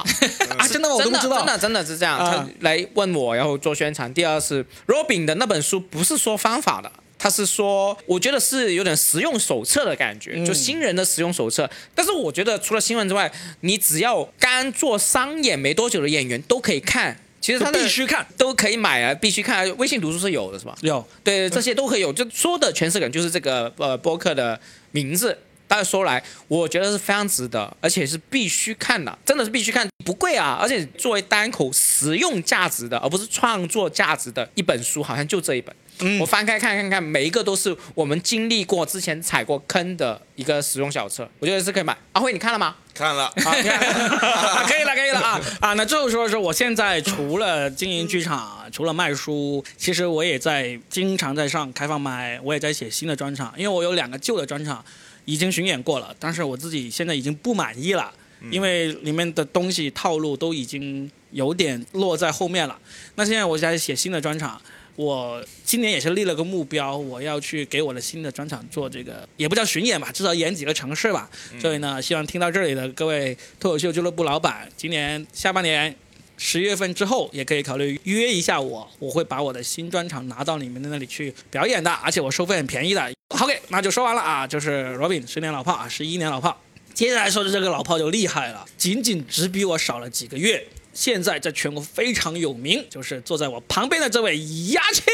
[0.58, 4.12] 啊，真的吗我都不知道，真的真的是这样，来问我，然后做宣传。
[4.14, 6.90] 第二是 Robin 的那本书不是说方法的。
[7.20, 11.68] 他是说，我觉得是有点实用手册的感觉，嗯就新人的实用手册。
[11.92, 13.30] 但是我觉得除了新闻之外，
[13.62, 17.18] 你只要刚做商演没多久的演员都可以看。
[17.40, 19.74] 其实他必须看，都可以买啊，必须看啊。
[19.78, 20.76] 微信读书是有的，是吧？
[20.82, 22.12] 有对，这些都可以有。
[22.12, 25.36] 就说的全是梗，就是这个呃播客的名字。
[25.66, 30.58] 但是说来，我觉得是非常值得，而且是必须看的，真的是必须看，不贵啊！
[30.60, 35.74] 而且作为单口实用价值的，而不是创作价值的一本书，好像就这一本。
[36.00, 41.96] 嗯我翻开看看看，每一个都是我们经历过之前踩过坑的一个使用小册，我觉得是可以买。
[42.12, 42.76] 阿辉，你看了吗？
[42.94, 45.72] 看了， 可以了，可以了啊啊！
[45.74, 54.84] 那最后说的是，我现在除了经营剧场，除了卖书，其实我也在经常在上开放麦，我也在写新的专场，因为我有两个旧的专场
[55.24, 58.12] 已经巡演过了，但是我自己现在已经不满意了，
[58.50, 62.76] 因为里面的东西套路都已经有点落在后面了。
[63.14, 64.60] 那现在我在写新的专场。
[64.98, 71.30] 我今年也是立了个目标，我要去给我的新的专场做这个，也不叫巡演吧，至少演几个城市吧。
[71.60, 75.94] 所以呢，希望听到这里的各位脱口秀俱乐部老板，今年下半年
[76.36, 83.12] 十月份之后，也可以考虑约一下我，我会把我的新专场拿到你们的那里去表演的，而且我收费很便宜的。
[83.28, 86.60] OK，那就说完了啊，就是 Robin 十年老炮啊，十一年老炮。
[86.92, 90.66] 接下来说的这个老炮就厉害了，仅仅只比我少了几个月。
[90.98, 95.04] 现在在全国非常有名，就是坐在我旁边的这位牙签。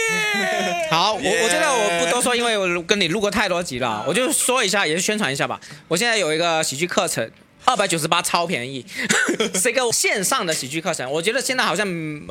[0.91, 5.61] 好，我我觉得我不多说，因为我跟你录过太多集了，我就说一下，也是宣传一下吧。
[5.89, 7.31] 我现在有一个喜剧课程。
[7.67, 8.85] 二百九十八超便宜，
[9.55, 11.11] 是一个线上的喜剧课程。
[11.11, 11.87] 我觉得现在好像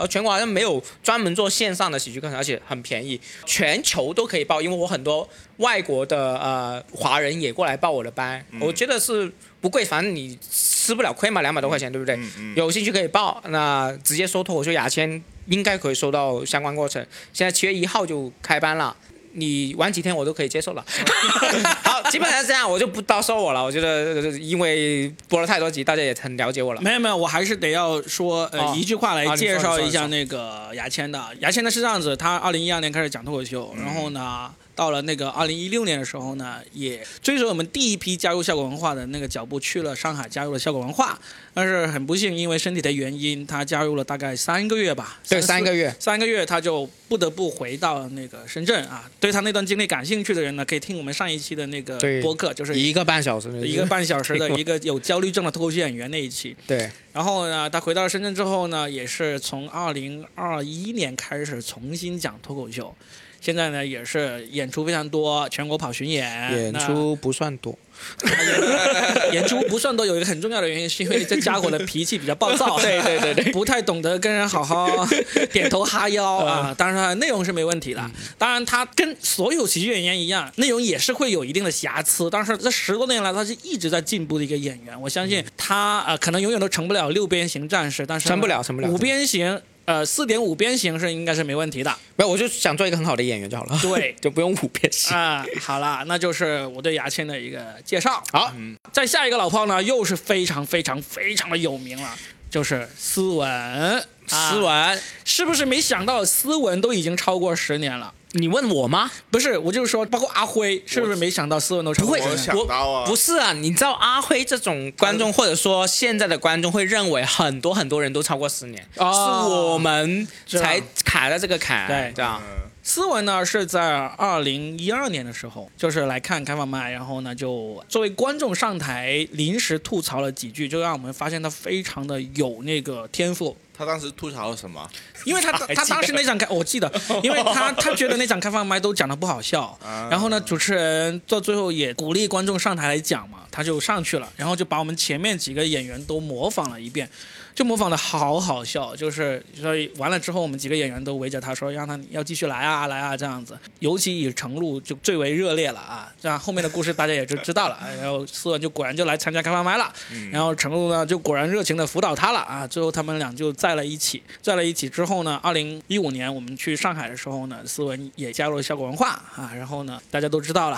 [0.10, 4.62] 全国好像没有专门做线上的喜剧课程，而且很便宜，全球都可以报。
[4.62, 12.16] 因为我很多外国的呃华人也过来报我的班，我觉得是不贵，反正你吃不了亏嘛，两百多块钱，对不对？
[12.16, 17.06] 嗯嗯有兴趣可以报，那直接搜脱口秀牙签，应该可以收到相关过程。
[17.34, 18.96] 现在七月一号就开班了。
[19.34, 20.86] 你玩几天我都可以接受了。
[21.84, 23.64] 好，基本上是这样，我就不叨说我了。
[23.64, 26.82] 我觉得呃因为播了太多集，大家也很了解我了。
[26.82, 31.22] 没有没有，我还是得要说呃、哦一句话来介绍一下那个牙签的。
[31.40, 34.52] 牙签呢是这样子，他二零一二年开始讲脱口秀，然后呢。
[34.76, 41.20] 到了那个二零一六年的时候呢，也追随我们第一批加入效果文化的那个脚步，去了上海加入了效果文化。
[41.54, 45.96] 但是很不幸，因为身体的原因，他加入了大概三个月吧，对，三个月。
[46.00, 49.08] 三个月他就不得不回到那个深圳啊。
[49.20, 56.56] 对他那段经历感兴趣的人呢，可以听我们上一期的那个播客，就是一个半小时一个半小时的 一个有焦虑症的脱口秀演员那一期。
[56.66, 62.96] 对，然后呢，他回到深圳之后呢，也是从二零二一年开始重新讲脱口秀。
[63.44, 67.78] 现在呢也是演出非常多，全国跑巡演，演出不算多，
[68.22, 73.52] 那 演出不算多，有一个很重要的原因是因为这家伙的脾气比较暴躁， 对对对对。
[73.52, 75.06] 不太懂得跟人好好
[75.52, 76.74] 点头哈腰啊。
[76.80, 78.02] 当然内容是没问题的，
[78.38, 88.90] 当然他跟所有喜剧演员一样，内容也是会有一定的瑕疵，但是这十多年来他是一直在进步的一个演员，我相信他呃可能永远都成不了六边形战士，但是成不了成不了。
[88.90, 89.62] 五边形。
[89.86, 95.16] 呃，四点五边形是应该是没问题的没有，我就想做一个很好的演员就好了，对 就不用五边形。
[95.16, 98.24] 啊、好了，那就是我对牙签的一个介绍。
[98.32, 98.54] 好，
[98.92, 102.18] 再下一个老炮呢，又是非常非常非常的有名了，
[102.50, 104.06] 就是斯文。
[104.30, 108.14] 啊斯文，是不是没想到斯文都已经超过十年了？
[108.36, 109.12] 你问我吗？
[109.30, 112.38] 不是，我就是说，包括阿辉，是不是没想到斯文都超过我十年？
[112.38, 122.42] 想到啊，不是啊，你知道阿辉这种观众，或者说现在的观众会认为很多很多人都超过十年，哦是我们才卡在这个坎，对这样。
[122.44, 133.56] 嗯斯文呢是在二零一二年的时候，就是来看开放麦，然后呢就作为观众上台临时吐槽了几句，就让我们发现他非常的有那个天赋。
[133.76, 134.88] 他当时吐槽了什么？
[135.26, 136.92] 因为他 他当时那场开，我记得，
[137.24, 140.08] 因为他他觉得那场开放麦都讲的不好笑，啊。
[140.12, 147.10] 然后呢，主持人到最后也鼓励观众上台来讲嘛，他就上去了，然后就把我们前面几个演员都模仿了一遍，
[147.56, 159.94] 就模仿的好好笑，就是所以完了之后，我们几个演员都围着他说，让他要继续来啊来啊这样子，尤其以程璐就最为热烈了啊，这样后面的故事大家也就知道了，然后思文就果然就来参加开放麦了，
[160.32, 170.78] 然后程璐呢就果然热情的辅导他了啊，最后他们俩就在了一起，在了一起之后呢，二零一五年我们去上海的时候呢，思文也加入了效果文化啊，然后呢大家都知道了。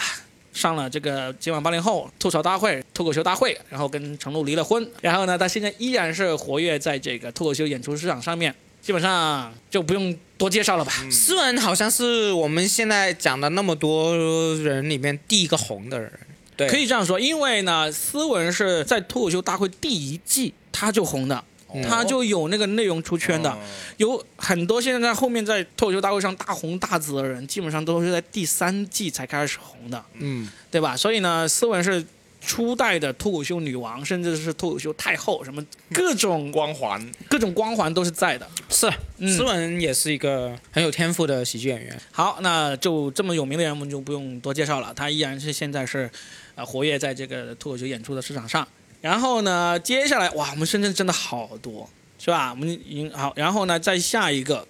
[0.55, 10.91] 上了这个今晚八零后吐槽大会、脱口秀大会，然后跟程璐离了婚，然后呢，他现在依然是活跃在这个脱口秀演出市场上面，基本上就不用多介绍了吧。
[11.11, 14.15] 斯文好像是我们现在讲的那么多
[14.57, 16.11] 人里面第一个红的人，
[16.55, 21.43] 对，可以这样说，因为呢，思文是在脱口秀大会第一季他就红的，
[21.83, 23.49] 他就有那个内容出圈的。
[23.51, 23.57] 哦
[23.97, 30.97] 有很多现在在后面在脱口秀大会上大红大紫的人，基本上都是在第三季才开始红的，嗯，对吧？
[30.97, 32.05] 所以呢，斯文是
[32.41, 38.45] 初代的脱口秀女王，甚至是脱口秀太后，什么各种光环，各种光环都是在的。
[38.69, 41.97] 是嗯斯文也是一个很有天赋的喜剧演员。
[42.11, 44.93] 好，那就这么有名的人，我们就不用多介绍了。
[44.93, 46.11] 他依然是现在是，
[46.55, 48.67] 呃，活跃在这个脱口秀演出的市场上。
[49.05, 51.87] 然后呢，接下来哇，我们深圳真的好多，
[52.17, 52.49] 是吧？
[52.49, 54.67] 我们已经好，然后呢，再下一个，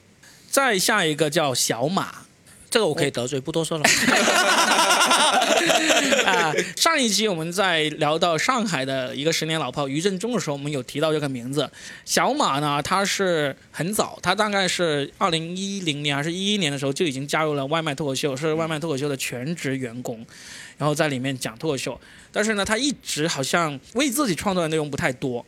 [0.52, 2.14] 再下一个叫小马。
[2.70, 3.86] 这个我可以得罪，不多说了。
[6.26, 11.72] 啊， 上一期我们在聊到上海的一个十年老炮于振中的时候，我们有提到这个名字。
[12.04, 20.26] 小马呢，他是很早，他大概是二零一零年还是一一年的时候就已经加入了外卖脱口秀，是外卖脱口秀的全职员工，
[20.78, 22.00] 然后在里面讲脱口秀。
[22.32, 25.46] 但是呢，他一直好像为自己创作的内容不太多，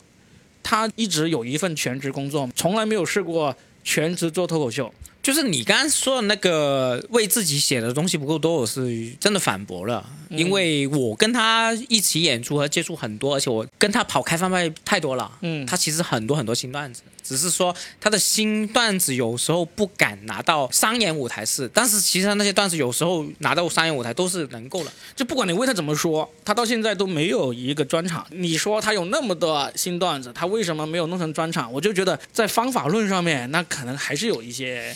[0.63, 4.93] 他一直有一份全职工作，从来没有试过全职做脱口秀。
[5.27, 15.29] 就是你刚刚说的那个为自己写的东西不够多，我是真的反驳了，嗯因为我跟他一起演出和接触很多，而且我跟他跑开放麦太多了。
[15.41, 24.93] 嗯他其实很多很多新段子，只是说他的新段子有时候不敢拿到商演舞台是，但是其实他那些段子有时候拿到商演舞台都是能够了。
[25.13, 28.25] 就不管你为他怎么说，他到现在都没有一个专场。
[28.31, 31.73] 你说他有那么多新段子，他为什么没有弄成专场？
[31.73, 34.95] 我就觉得在方法论上面，那可能还是有一些，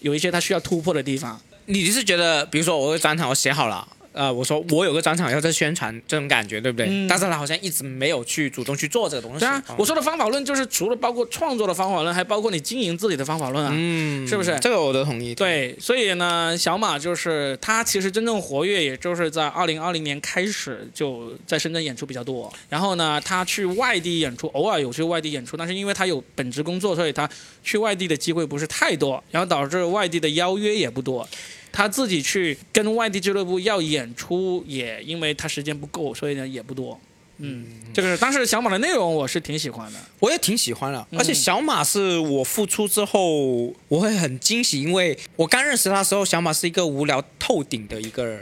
[0.00, 1.40] 有一些他需要突破的地方。
[1.66, 3.86] 你是觉得，比如说我专场我写好了。
[4.16, 6.86] 呃，我说我有个专场要在宣传这种感觉，对不对？
[6.88, 9.40] 嗯但是他好像一直没有去主动去做这个东西。
[9.40, 13.70] 对啊，哦我说的方法论就是除了包括创作的方法论，还包括你经营自己的方法论啊。
[13.74, 15.34] 嗯，是不是这个我都同意。
[15.34, 22.52] 对，所以呢，小马就是他其实真正活跃，也就是在二零二零年开始就在深圳演出比较多。
[22.70, 27.28] 然后呢，他去外地演出，偶尔有去外地演出，但是因为他有本职工作，所以他
[27.62, 31.28] 去外地的机会不是太多，然后导致外地的邀约也不多。
[31.76, 36.98] 他自己去跟外地俱乐部要演出，也因为他时间不够，所以呢也不多。
[37.36, 39.98] 嗯，这个是当时小马的内容我是挺喜欢的。
[40.18, 48.40] 我也挺喜欢的，嗯而且小马是我复出之后，我会很惊喜，因为我刚认识他的时候，小马是一个无聊透顶的一个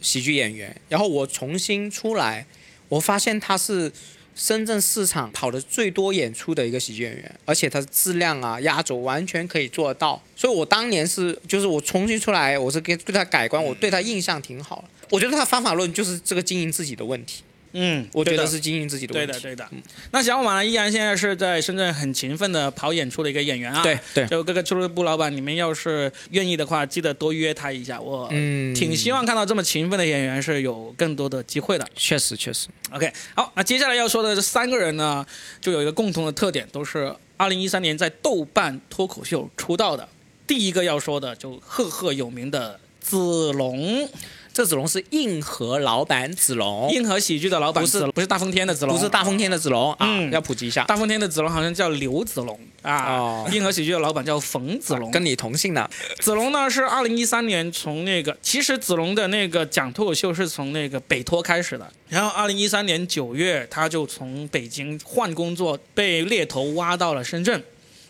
[0.00, 2.46] 喜剧演员，然后我重新出来，
[2.88, 3.92] 我发现他是
[4.40, 14.82] 深圳市场跑的最多演出的一个喜剧演员，而且他的质量啊、压轴完全可以做得到，所以我当年是就是我重新出来，我是给对他改观，我对他印象挺好。
[15.10, 17.42] 我觉得他方法论就是这个经营自己的问题。
[17.72, 19.46] 嗯，我觉得是经营自己的对的，问题。
[19.48, 19.68] 对的。
[20.10, 23.82] 那小马呢，依然现在是在深圳很勤奋的跑演出的一个演员啊。
[23.82, 28.00] 对对就各个俱乐部老板，你们要是愿意的话，记得多约他一下。
[28.00, 31.86] 我嗯挺希望看到这么勤奋的演员是有更多的机会的。
[31.94, 35.24] 确实确实，OK，好，那接下来要说的这三个人呢，
[35.60, 40.08] 就有一个共同的特点，都是二零一三年在豆瓣脱口秀出道的。
[40.46, 44.08] 第一个要说的就赫赫有名的子龙，
[44.52, 48.12] 这子龙是硬核老板子龙，硬核喜剧的老板不是子龙。
[48.12, 50.30] 不是大风天的子龙，不是大风天的子龙啊，嗯。
[50.32, 50.84] 要普及一下。
[50.84, 53.48] 大风天的子龙好像叫刘子龙啊，哦。
[53.52, 55.10] 硬核喜剧的老板叫冯子龙。
[55.10, 67.62] 跟你同姓的，子龙呢是二零一三年从那个，其实子龙的那个讲脱口秀是从那个北托开始的，然后二零一三年九月他就从北京换工作，被猎头挖到了深圳，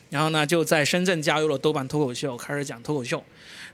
[0.09, 3.22] 然后呢就在深圳加入了豆瓣脱口秀，开始讲脱口秀，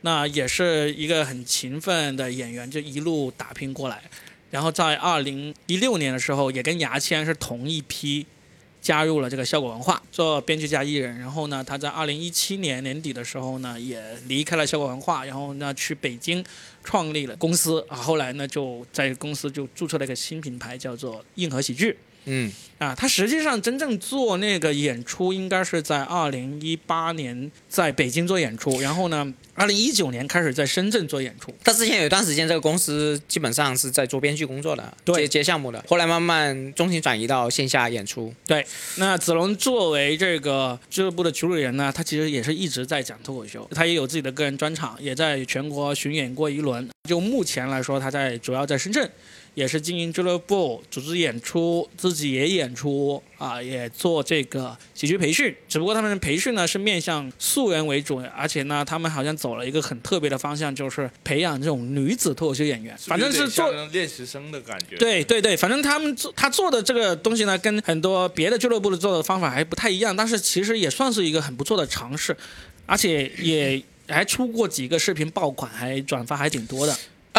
[0.03, 4.03] 那也是一个很勤奋的演员，就一路打拼过来，
[4.51, 8.27] 然后在二零一六年的时候也跟牙签是同一批。
[8.79, 16.45] 加入了这个效果文化做编剧加艺人，然后呢，他在二零一七年年底的时候呢，也离开了效果文化，然后呢去北京
[16.85, 21.99] 创立了公司啊，后来呢就在公司就注册了一个新品牌，叫做硬核喜剧。
[22.27, 31.55] 嗯，啊，他实际上真正做那个演出，应该是在二零一八年在北京做演出，然后呢，二零一九年开始在深圳做演出。
[31.63, 38.35] 他之前有一段时间，这个公司基本上是在做编剧工作的，对接接项目的，后来慢慢重心转移到线下演出。
[38.45, 46.89] 对，那子龙作为这个俱乐部的主理人呢，他其实也是一直在讲脱口秀，他也有自己的个人专场，也在全国巡演过一轮。
[47.09, 49.09] 就目前来说，他在主要在深圳，
[49.57, 55.57] 也是经营俱乐部、组织演出，自己也演出啊，也做这个喜剧培训。
[55.67, 72.37] 只不过他们的培训呢是面向素人为主，而且呢，他们好像走了一个很特别的方向，就是培养这种女子脱口秀演员，反正是做练习生的感觉。，对对对，反正他们做他做的这个东西呢，跟很多别的俱乐部的做的方法还不太一样，但是其实也算是一个很不错的尝试，
[72.85, 76.95] 而且也还出过几个视频爆款，还转发还挺多的。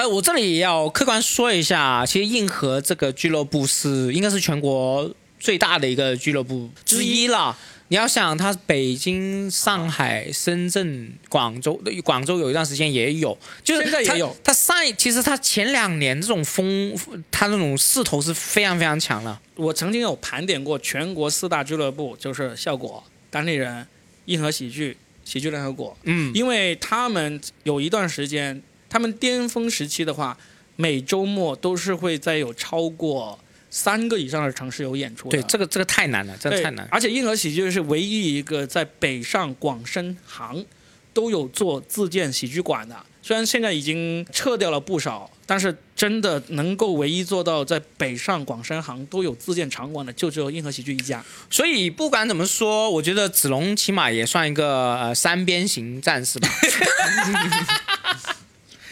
[0.07, 7.57] 呃，我这里也要客观说一下，其实硬核这个俱乐部是应该是全国最大的一个俱乐部之一了。
[7.89, 14.35] 你要想，它北京、上海、深圳、广州，广州有一段时间也有，就是它现在也有。
[14.43, 16.93] 它上一其实它前两年这种风，
[17.29, 19.41] 它那种势头是非常非常强了。
[19.55, 23.85] 我曾经有盘点过全国四大俱乐部，就是效果、单立人、
[24.25, 28.61] 硬核喜剧、喜剧联合国，嗯，因为他们有一段时间，
[28.97, 30.35] 他们巅峰时期的话，
[30.75, 35.37] 每周末都是会在有超过三个以上的城市有演出的。
[35.37, 36.87] 对，这个这个太难了，这个太难。
[36.89, 40.65] 而且硬核喜剧是唯一一个在北上广深杭
[41.13, 42.95] 都有做自建喜剧馆的。
[43.21, 51.23] 虽然现在已经撤掉了不少，但是真的能够唯一做到在北上广深杭都有自建场馆的，就只有硬核喜剧一家。
[51.51, 56.49] 所以不管怎么说，我觉得子龙起码也算一个呃三边形战士吧。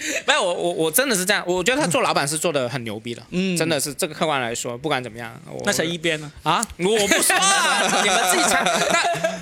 [0.26, 6.32] 没有，我我我真的是这样，我觉得他做老板是做的很牛逼的，嗯真的是这个客观来说，不管怎么样，我那谁一边呢？
[6.44, 6.66] 啊？
[6.78, 8.64] 我不说啊， 你们自己猜。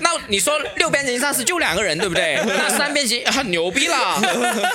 [0.00, 2.40] 那你说六边形战士就两个人，对不对？
[2.46, 3.96] 那三边形很牛逼了，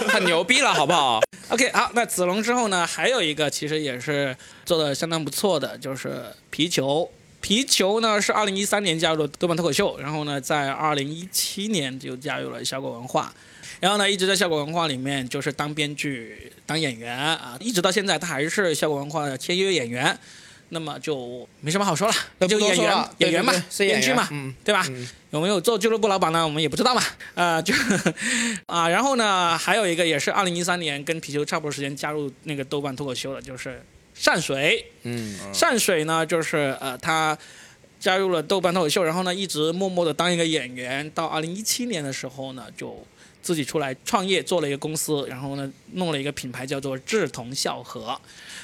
[0.08, 7.10] 很牛逼了，好不好？OK，好，那子龙之后呢，还有一个其实也是做的相当不错的，就是皮球。
[7.42, 13.34] 皮球呢是二零一三年加入了豆瓣脱口秀，然后呢在二零一七年就加入了效果文化，
[13.80, 20.18] 然后呢一直在效果文化里面就是当编剧、当演员啊，一直到现在他还是效果文化的签约演员。
[20.72, 24.86] 那么就没什么好说了，那就演员演员嘛是演编剧嘛，嗯对吧？
[24.88, 26.46] 嗯有没有做俱乐部老板呢？
[26.46, 27.02] 我们也不知道嘛。
[27.34, 27.74] 啊、就
[28.68, 33.82] 啊，然后呢，还有一个也是二零一三年跟皮球差不多时间加入那个豆瓣脱口秀的，就是
[34.20, 34.86] 善水。
[35.04, 37.38] 嗯，善水呢，就是呃，他
[38.00, 43.02] 加入了豆瓣脱口秀，然后呢，一直默默的当一个演员，到二零一七年的时候呢，就
[43.42, 48.20] 自己出来创业，做了一个公司，然后呢，弄了一个品牌叫做志同笑合。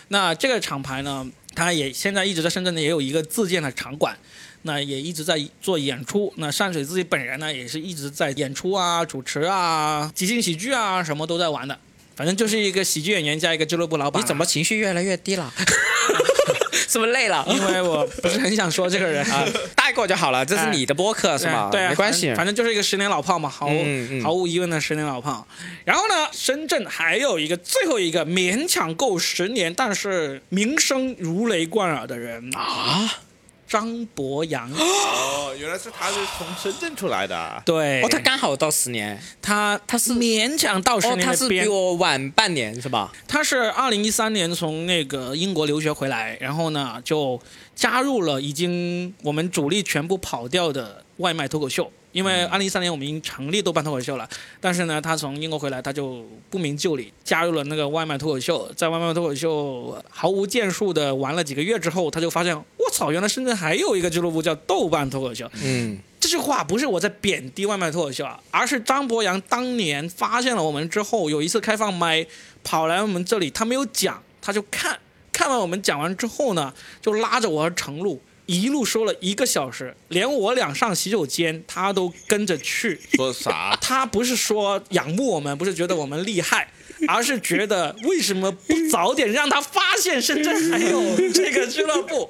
[0.09, 4.17] 那这个厂牌呢，它也现在一直在深圳呢，也有一个自建的场馆。
[4.67, 6.33] 那也一直在做演出。
[6.37, 11.79] 那山水自己本人呢，也是一直在演出啊、主持啊、即兴喜剧啊，什么都在玩的。
[12.15, 14.21] 反正就是一个喜剧演员加一个俱乐部老板。
[14.21, 14.45] 你怎么？
[14.45, 15.53] 情绪越来越低了？
[16.87, 17.45] 是不是累了？
[17.49, 19.43] 因为我不是很想说这个人啊，
[19.75, 21.67] 带过就好了，这是你的播客是吧？
[21.71, 22.55] 对啊，没关系反正。
[22.55, 23.83] 就是一个十年老炮嘛，毫无、
[24.23, 25.45] 毫无疑问的十年老炮。
[25.83, 33.11] 然后呢，深圳还有一个最后一个勉强够十年，但是名声如雷贯耳的人啊，
[33.67, 34.71] 张博洋。
[34.71, 37.61] 哦，原来是他是从深圳出来的啊。
[37.65, 43.11] 对，哦，他刚好到十年，他他是勉强到十哦，他是比我晚半年是吧？
[43.27, 47.39] 他是二零一三年从那个英国留学回来，然后呢就
[47.75, 51.91] 加入了已经我们主力全部跑掉的外卖脱口秀。
[52.15, 54.25] 因为二零一三年我们已经成立豆瓣脱口秀了，
[54.61, 65.45] 但是呢，他从英国回来，他就不明就里加入了那个外卖脱口秀，在外卖脱口秀毫无建树的玩了几个月之后，他就发现，我操，原来深圳还有一个俱乐部叫豆瓣脱口秀。
[65.61, 72.25] 嗯，这句话不是我在贬低外卖脱口秀啊，而是张博洋当年发现了我们之后，有一次开放麦
[72.63, 74.97] 跑来我们这里，他没有讲，他就看，
[75.33, 82.99] 看完我们讲完之后呢，就拉着我和程璐一路说了一个小时，连我俩上洗手间他都跟着去。
[83.13, 83.77] 说啥？
[83.81, 86.69] 他不是说仰慕我们，不是觉得我们厉害，
[87.07, 92.29] 而是觉得为什么不早点让他发现深圳还有这个俱乐部？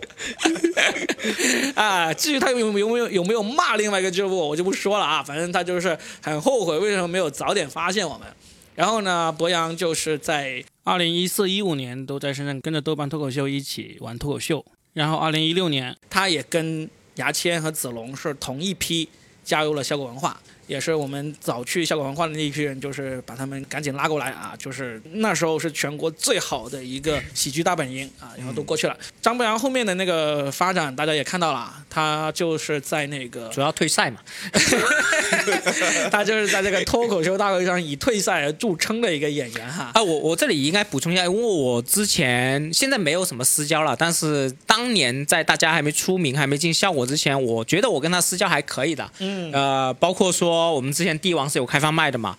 [1.76, 8.28] 啊，至于他有有没有有没有骂另外一个俱乐部，我就不说了啊，反正他就是很后悔为什么没有早点发现我们。
[8.76, 14.66] 然后呢，博洋就是在二零一四一五年都在深圳跟着豆瓣脱口秀一起玩脱口秀，
[14.96, 19.08] 然后二零一六年他也跟牙签和子龙是同一批
[19.43, 28.97] 加入了效果文化，也是我们早去效果文化的那一批人，就是把他们赶紧拉过来啊，就是那时候是全国最好的一个喜剧大本营啊，然后都过去了。
[29.22, 34.20] 张博洋后面的那个发展大家也看到了，他就是在那个主要退赛嘛。
[36.11, 39.91] 他就是在这个脱口秀大会上以退赛而著称的一个演员哈。
[39.93, 49.09] 啊，我我这里应该补充一下，因为我之前现在没有什么私交了，但是当年在大家还没出名、还没进效果之前，我觉得我跟他私交还可以的。
[49.20, 52.36] 嗯呃，包括说我们之前帝王是有开放卖的嘛，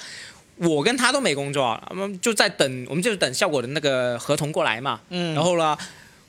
[0.57, 5.01] 我跟他都没工作，我们就在等，我们就是等效果的那个合同过来嘛。
[5.11, 5.77] 嗯，然后呢，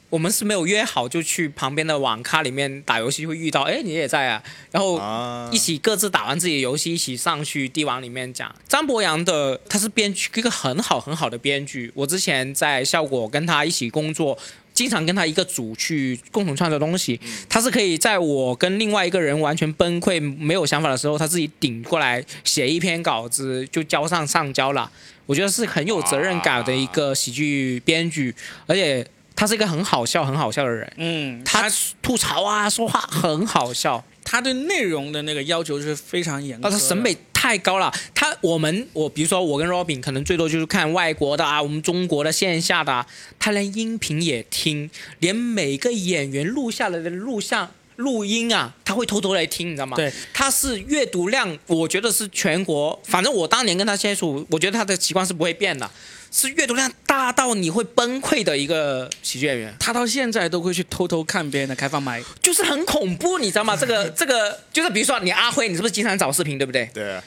[0.09, 8.53] 我们是没有约好，就去旁边的网咖里面打游戏会遇到，哎，你也在啊，然后啊一起各自打完自己的游戏，一起上去帝王里面讲。
[8.67, 11.91] 张博洋的他是编剧，一个很好很好的编剧。
[11.93, 14.38] 我之前在效果跟他一起工作，
[14.78, 17.19] 经常跟他一个组去共同创作东西。
[17.49, 24.91] 他是可以在我跟另外一个人完全崩溃没有想法的时候，他自己顶过来写一篇稿子就交上上交了。
[25.25, 28.34] 我觉得是很有责任感的一个喜剧编剧，
[28.67, 29.03] 而且
[29.38, 30.91] 他是一个很好笑、很好笑的人。
[30.97, 31.71] 嗯，他
[32.01, 34.03] 吐槽啊，说话很好笑。
[34.25, 36.69] 他对内容的那个要求是非常严格。
[36.69, 37.93] 他审美太高了。
[38.13, 43.07] 他我们我比如说我跟 Robin 可能最多就是看外国的啊，我们中国的线下的、啊，
[43.39, 47.69] 他连音频也听，连每个演员录下来的录像。
[47.95, 49.97] 录音啊，他会偷偷来听，你知道吗？
[49.97, 55.89] 对，他是阅读量，我觉得是全国，反正我当年跟他接触，我觉得他的习惯是不会变的，
[56.32, 59.73] 是阅读量大到你会崩溃的一个喜剧演员。
[59.80, 62.21] 他到现在都会去偷偷看别人的开放麦。
[62.41, 63.75] 就是很恐怖，你知道吗？
[63.75, 66.89] 这个 这个就是比如说你阿辉，你是不是经常找视频，对不对？
[66.93, 67.19] 对，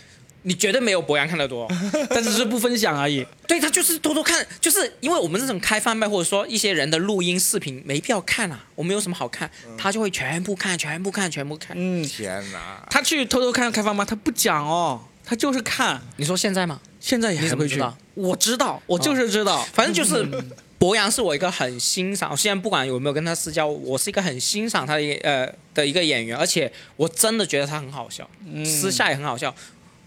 [0.43, 1.69] 你绝对没有博洋看得多。
[2.11, 3.27] 但是是不分享而已。
[3.47, 11.77] 对他就是偷偷看，就是因为我们这种开放麦或者说一些人的录音视频没必要看啊，我们有什么好看，他就会全部看，全部看，全部看。
[11.79, 12.87] 嗯，天哪！
[12.89, 16.03] 他去偷偷看开放麦，他不讲哦，他就是看。
[16.17, 16.81] 你说现在吗？
[16.99, 17.81] 现在也还会去？
[18.15, 19.65] 我知道，我就是知道。
[19.73, 20.29] 反正就是
[20.77, 28.29] 博洋是我一个很欣赏，现在不管有没有跟他私交，我是一个很欣赏他的呃的一个演员，而且我真的觉得他很好笑，
[28.65, 29.55] 私下也很好笑。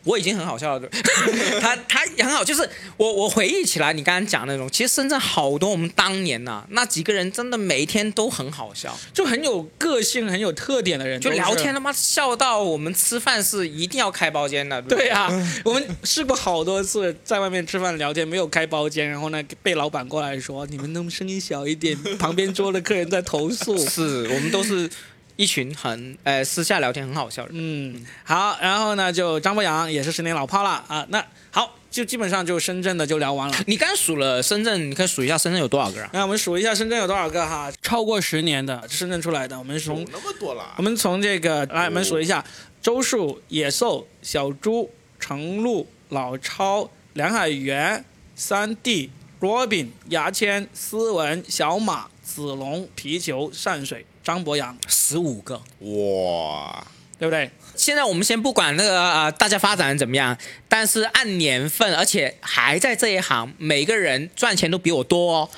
[0.04, 0.89] 我已经很好笑了，对
[1.62, 15.30] 他他也很好，就是我我回忆起来，你刚刚讲那种，其实深圳好多我们当年呐、那几个人真的每一天都很好笑，就很有个性、很有特点的人，就聊天他妈笑到我们吃饭是一定要开包间的，对啊，
[15.64, 23.78] 我们试过好多次在外面吃饭聊天，没有开包间，然后呢被老板过来说你们能不能声音小一点，旁边桌的客人在投诉。
[23.93, 24.89] 是我们都是
[25.36, 27.58] 一群很呃私下聊天很好笑的人。
[27.60, 31.06] 嗯，好，然后呢就张博洋也是十年老炮了啊。
[31.10, 33.58] 那好，就基本上就深圳的就聊完了。
[33.68, 36.10] 你刚刚数了深圳，你可以数一下深圳有多少个啊？
[36.14, 37.72] 那我们数一下深圳有多少个哈？
[37.82, 42.44] 超过十年的深圳出来的，我们有从那么多了我，们从这个来，我们数一下：
[42.82, 48.04] 周树、野兽、小猪、程璐、老超、梁海源、
[48.36, 49.10] 三弟、
[49.40, 55.62] Robin、牙签、思文、小马、子龙、皮球、善水、张博洋，十五个。
[55.80, 56.86] 哇！
[57.20, 57.50] 对不对？
[57.76, 65.50] 现在我们先不管那个呃大家发展得怎么样，但是按年份，而且还在这一行，每个人赚钱都比我多哦。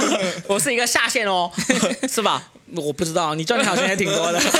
[0.48, 1.50] 我是一个下线哦，
[2.08, 2.50] 是吧？
[2.76, 4.40] 我不知道，你赚的好像也挺多的。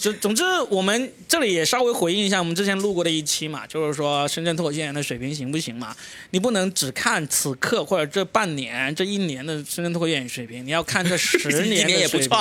[0.00, 5.94] 总总之，我们这里也稍微回应一下我们之前录过的一期嘛，就是说深圳脱口秀演员的水平行不行嘛？
[6.30, 12.30] 你不能只看此刻或者这半年、这一年的深圳脱口秀演员水平，你要看这十 年的水平。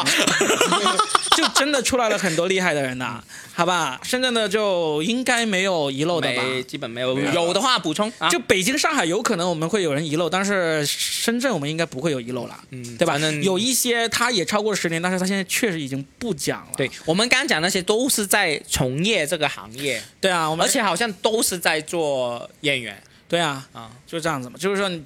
[1.35, 3.21] 就真的出来了很多厉害的人呐，
[3.53, 3.99] 好吧？
[4.03, 6.41] 深圳的就应该没有遗漏的吧？
[6.41, 8.29] 没，基本没有，有有的话补充啊。
[8.29, 13.19] 就北京、上海有可能我们会有人遗漏，但是深圳我们应该不会有遗漏了，嗯，对吧？
[13.43, 16.71] 有一些他也超过十年，但是他现在确实已经不讲了。
[16.77, 23.91] 对我们刚刚讲那些都是在从业这个行业，对啊，我们而且好像都是在做演员对啊，啊。
[24.07, 25.03] 就这样子嘛，就是说你。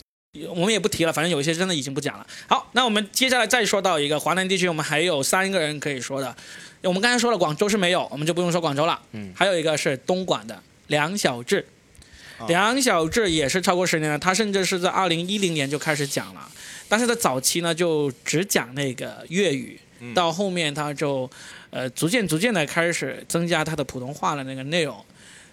[0.48, 2.26] 我们也不提了，反正有一些真的已经不讲了。
[2.48, 6.34] 好，那我们接下来再说到一个华南地区，我们还有三个人可以说的。
[6.84, 9.02] 我们刚才说了广州是没有，我们就不用说广州了。
[9.14, 11.66] 嗯还有一个是东莞的梁小志，啊
[12.48, 16.50] 梁小志也是超过十年了，他甚至是在二零一零年就开始讲了，
[16.88, 21.30] 但是在早期呢就只讲那个粤语，嗯到后面他就
[21.70, 25.04] 呃逐渐逐渐的开始增加他的普通话的那个内容。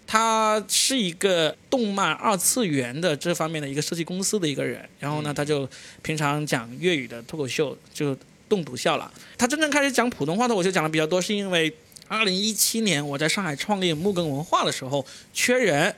[0.08, 5.68] 他是一个动漫二次元的这方面的一个设计公司的一个人，然后呢，他就
[6.00, 8.16] 平常讲粤语的脱口秀，就
[8.48, 9.12] 动笃笑了。
[9.36, 11.74] 他真正开始讲普通话脱口秀讲的比较多，是因为
[12.06, 15.92] 二零一七年我在上海创立木根文化的时候缺人，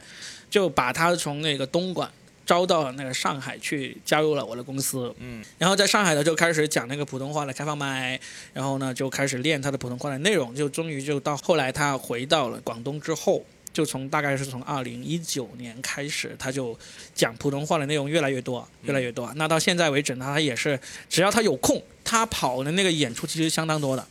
[0.50, 2.10] 就把他从那个东莞
[2.46, 5.14] 招到了那个上海去，加入了我的公司。
[5.18, 8.18] 嗯，然后在上海呢就开始讲那个普通话的开放麦，
[8.52, 13.44] 然后呢就开始练他的普通话的内容，就终于就到后来他回到了广东之后。
[13.70, 16.76] 就从大概是从二零一九年开始，他就
[17.14, 19.30] 讲普通话的内容越来越多，越来越多。
[19.36, 24.04] 那到现在为止呢，他也是只要他有空，他跑的那个演出其实相当多的。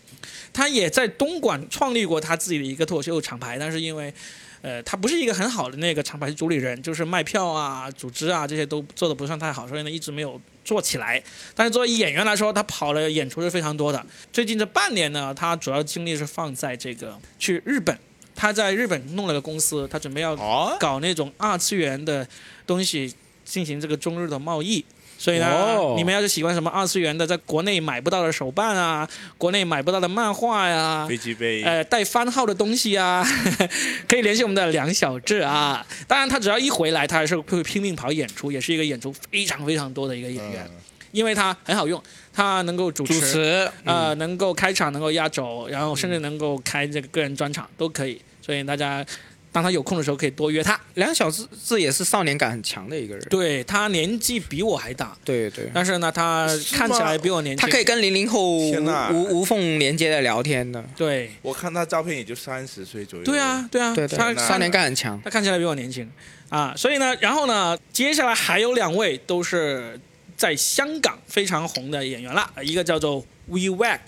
[0.54, 4.14] 他也在东莞创立过他自己的一个脱口秀厂牌，但是因为，
[4.62, 11.22] 呃，他不是一个很好的那个厂牌主理人，就是卖票啊、组织啊这些都做的不算太好，所以呢一直没有做起来。
[11.56, 14.06] 但是作为演员来说，他跑了演出是非常多的。
[14.34, 17.98] 最近这半年呢，他主要精力是放在这个去日本，
[18.36, 20.36] 他在日本弄了个公司，他准备要，
[20.80, 22.28] 搞那种二次元的
[22.66, 23.14] 东西，
[23.46, 24.84] 进行这个中日的贸易。
[25.18, 25.96] 所以呢，哦。
[25.98, 29.08] 你们要是喜欢什么二次元的，在国内买不到的手办啊，
[29.38, 33.26] 国内买不到的漫画呀、飞机杯，呃，带番号的东西啊，
[34.08, 35.86] 可以联系我们的梁小志啊。
[36.08, 40.72] 当然，他只要一回来，他还是会拼命跑演出，也是一个演出非常非常多的一个演员，嗯。
[41.14, 42.02] 因为他很好用，
[42.34, 48.22] 他能够主持，主持呃，能够开场，能够压轴，然后甚至能够开这个个人专场都可以。
[48.42, 49.04] 所以大家
[49.58, 50.80] 当他有空的时候，可以多约他。
[50.94, 53.28] 梁小志这也是少年感很强的一个人。
[53.28, 57.66] 对他年纪比我还大，对对，但是呢，他看起来比我年轻。
[57.66, 60.84] 他可以跟零零后无无缝连接的聊天的。
[60.96, 63.26] 对我看他照片也就三十岁左右。
[63.26, 65.20] 对啊，，对啊，对对，他少年感很强。
[65.24, 66.08] 他看起来比我年轻
[66.50, 70.00] 啊，所以呢，然后呢，接下来还有两位都是
[70.36, 74.02] 在香港非常红的演员了，一个叫做 We Wack，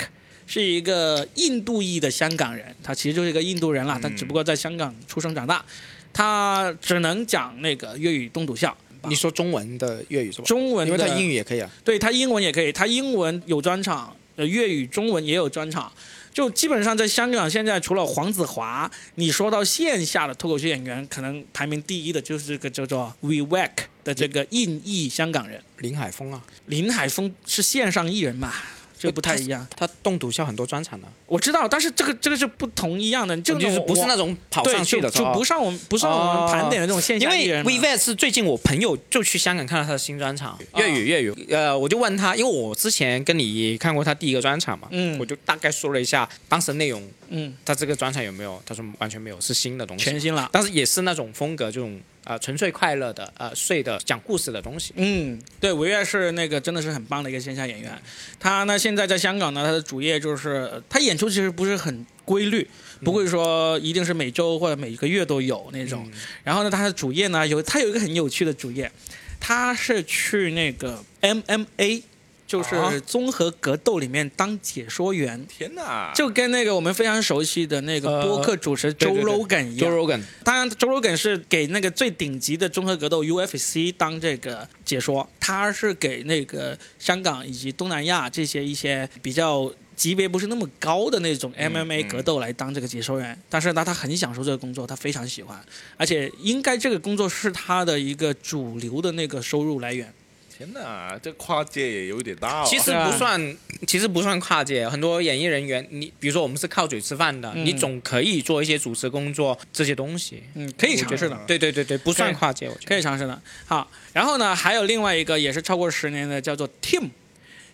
[0.52, 5.64] 是一个印度裔的香港人，他其实就是一个印度人啦，他只不过在香港出生长大，
[6.12, 8.76] 他只能讲那个粤语东土笑。
[9.04, 10.46] 你说中文的粤语是吧？
[10.46, 11.70] 中文的，因为他英语也可以啊。
[11.86, 15.92] 对他英文也可以，他英文有专场，呃，粤语、中文也有专场。
[16.34, 23.72] 就基本上在香港，现在除了黄子华，你说到线下的脱口秀演员，可能排名第一的就是这个叫做 We Wack
[24.04, 25.62] 的这个印裔香港人。
[25.78, 28.52] 林海峰啊，林海峰是线上艺人嘛，
[29.00, 29.66] 这不太一样。
[29.76, 37.72] 他动笃笑很多专场的，我知道，但是这个这个是不同一样的，这个就是不是那种种跑上去的，就就不上我们不上我们盘点的这种现象因为下艺人嘛。
[37.72, 48.62] v v 是最近我朋友就去香港看了他的新专场，粤语粤语，呃，我就问他，因为我之前跟你看过他第一个专场嘛，嗯我就大概说了一下当时内容，嗯，他这个专场有没有？
[48.66, 50.50] 他说完全没有，是新的东西，全新了。
[50.52, 52.00] 但是也是那种风格，这种
[52.30, 54.94] 呃纯粹快乐的呃睡的讲故事的东西。
[54.98, 58.00] 嗯，对，维月是那个真的是很棒的一个线下演员。
[58.40, 62.68] 他呢现在在香港呢，他的主业就是呃他演出其实不是很规律，
[63.04, 66.08] 不会说一定是每周或者每个月都有那种。
[66.44, 68.92] 然后呢，他的主业呢有他有一个很有趣的主业，
[69.40, 72.04] 他是去那个 MMA。
[72.50, 76.12] 就是啊综合格斗里面当解说员，天哪！
[76.16, 79.92] 就跟那个我们非常熟悉的那个呃播客主持周对对对 Rogan 一样。
[79.92, 93.40] Joe Rogan，当然，周 Rogan 是给那个最顶级的综合格斗 UFC 当这个解说，他是给那个香港以及东南亚这些一些比较级别不是那么高的那种嗯 MMA 格斗来当这个解说员。
[93.48, 95.64] 但是呢，他很享受这个工作，他非常喜欢，
[95.98, 100.12] 而且应该这个工作是他的一个主流的那个收入来源。
[100.60, 102.66] 天哪，这跨界也有点大哦。
[102.68, 103.58] 其实不算，
[103.88, 104.90] 其实不算跨界。
[104.90, 110.44] 很多演艺人员，你比如说我们是靠嘴吃饭的，嗯你总可以做一些主持工作这些东西。
[110.56, 111.40] 嗯，可以尝试的。
[111.48, 112.86] 对对对对，不算跨界，我觉得。
[112.88, 113.42] 可以尝试的。
[113.68, 117.10] 好，然后呢，还有另外一个也是超过十年的，叫做 Tim。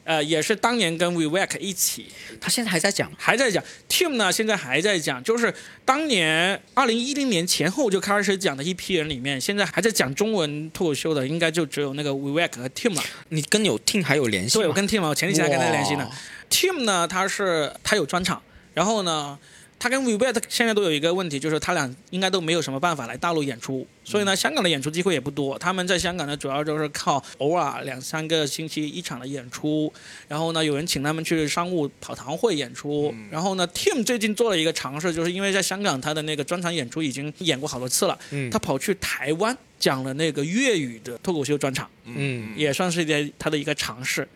[0.06, 2.06] 呃，也是当年跟 Vivek 一起
[2.40, 5.54] 他现在还在讲，还在讲，Tim 呢现在还在讲，就是
[5.84, 13.04] 当年二零一零年前后就开始讲的一批人里面，现在还在讲中文脱口秀的，应该就只有那个 Vivek 和 Tim 了。
[13.30, 14.60] 你跟有 Tim 还有联系？
[14.60, 16.16] 对，我跟 Tim 我前几天还跟他联系呢哇。
[16.52, 18.40] Tim 呢，他是他有专场，
[18.76, 19.38] 然后呢，
[19.78, 25.60] 他跟 Vivet 现在都有一个问题，就是他俩应该都没有什么办法来大陆演出，所以呢，香港的演出机会也不多。
[25.60, 29.92] 他们在香港呢，主要就是靠偶尔两三个星期一场的演出，
[30.28, 33.14] 然后呢，有人请他们去商务跑堂会演出。
[33.30, 41.90] 然后呢，Tim 最近做了一个尝试，就是因为在香港他的那个专场演出已经演过好多次了，嗯他跑去台湾讲了那个粤语的脱口秀专场。
[42.06, 44.28] 嗯，也算是一个他的一个尝试。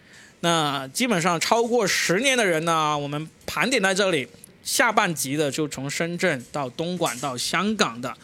[0.42, 4.28] 那基本上超过十年的人呢，我们盘点在这里，
[4.70, 8.16] 下半集的就从深圳到东莞到香港的，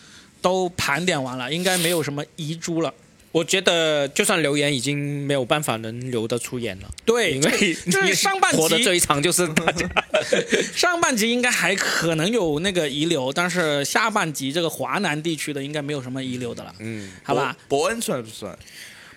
[0.44, 2.94] 都盘点完了，应该没有什么遗珠了。
[3.32, 9.90] 我觉得就算留言已经没有办法能留得出言了，对因，为就是上半集活的最长就是大家。
[10.74, 17.58] 上半集应该还可能有那个遗留，但是下半集这个华南地区的应该没有什么遗留的了，嗯，好吧？
[17.68, 18.56] 伯伯恩算不算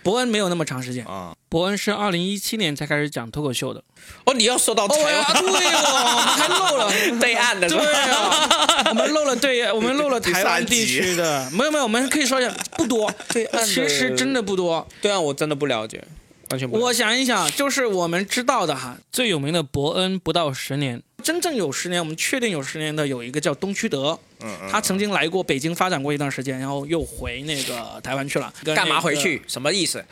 [0.02, 1.34] 伯恩没有那么长时间，啊？
[1.48, 3.82] 伯恩是二零一七年才开始讲脱口秀的。
[4.24, 5.80] 哦，你要说到哦台呀，湾对哦，
[6.16, 6.90] 我们还漏了。
[7.20, 7.68] 对岸的？
[7.68, 14.86] 对啊，我们漏了对，我们漏了台湾地区的， 没有没有，我们可以说一下，不多， 对其实真的不多。
[15.02, 16.02] 对啊，我真的不了解，
[16.50, 16.78] 完全不。
[16.78, 28.52] 我想一想，就是我们知道的哈，最有名的伯恩不到十年，真正有十年，我们确定有十年的有一个叫东区德，嗯嗯，他曾经来过北京发展过一段时间，然后又回那个台湾去了。
[28.60, 29.14] 那个干嘛回？
[29.16, 29.42] 去？
[29.46, 30.04] 什么意思？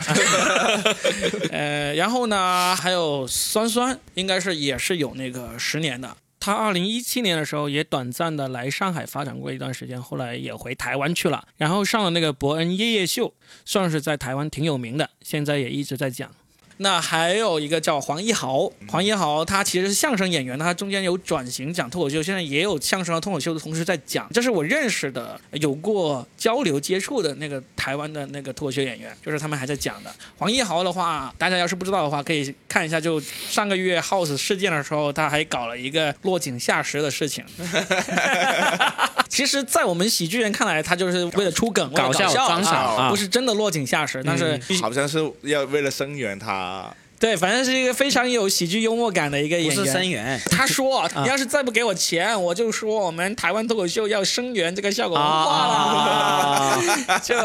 [1.51, 6.17] 呃，然后呢，还有酸酸，应该是也是有那个十年的。
[6.47, 13.35] 他二零一七年的时候也短暂的来上海发展过一段时间，后来也回台湾去了，然后上了那个伯恩夜夜秀，
[13.65, 16.31] 算是在台湾挺有名的，现在也一直在讲。
[16.79, 24.29] 那还有一个叫黄一豪，黄一豪他其实是相声演员，他中间有转型讲脱口秀，现在也有相声和脱口秀的同时在讲。
[24.33, 30.15] 这是我认识的有过交流接触的那个台湾的那个脱口秀演员，就是他们还在讲的。
[30.37, 37.45] 黄一豪的话，大家要是不知道的话，可以看一下，就上个月 House 事件的时候，他还搞了一个落井下石的事情。
[39.37, 44.23] 其实，在我们喜剧人看来，他就是为了出梗、搞笑笑装傻啊不是真的落井下石。
[44.25, 49.93] 但是好像是要为了声援他，对，反正是一个非常有喜剧幽默感的一个不是演员。
[49.93, 55.75] 声援他说：“你要是再不给我钱，我就说我们台湾脱口秀要声援这个效果文化了。
[55.75, 57.19] 啊！
[57.23, 57.37] 就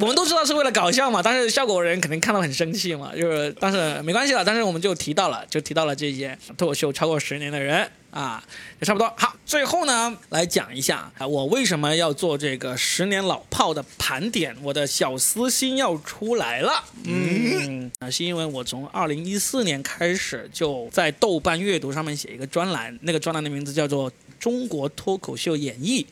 [0.00, 8.44] 我们都知道是为了搞笑嘛，但是效果人肯定看到很生气嘛，就是但是没关系了，但是我们就提到了，就提到了这些脱口秀超过十年的人啊，
[8.78, 9.12] 也差不多。
[9.16, 16.84] 好，最后呢，来讲一下啊，我为什么要做这个十年老炮的盘点，我的小私心要出来了。
[17.04, 26.04] 嗯，啊，是因为我从二零一四年开始就在豆瓣阅读上面写一个专栏，那个专栏的名字叫做《中国脱口秀演绎》。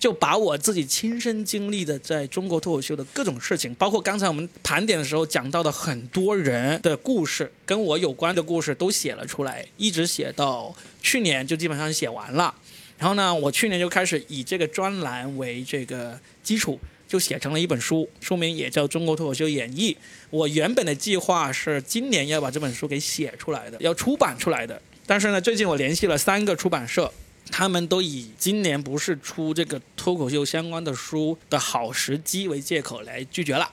[0.00, 12.54] 就把我自己亲身经历的在中国脱口秀的各种事情，包括刚才我们盘点的时候讲到的很多人的故事，跟我有关的故事都写了出来，一直写到去年就基本上写完了。
[12.98, 19.92] 然后呢，我去年就开始以这个专栏为这个基础，就写成了一本书，书名也叫《中国脱口秀演绎》。
[20.30, 24.80] 我原本的计划是今年要把这本书给写出来的，要出版出来的。
[25.06, 27.12] 但是呢，最近我联系了三个出版社，
[27.50, 33.70] 他们都以今年不是出这个脱口秀相关的书的好时机为借口来拒绝了。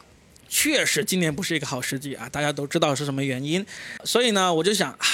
[0.50, 3.66] 确实，今年不是一个好时机啊，大家都知道是什么原因。
[4.04, 5.06] 所以呢，我就想，啊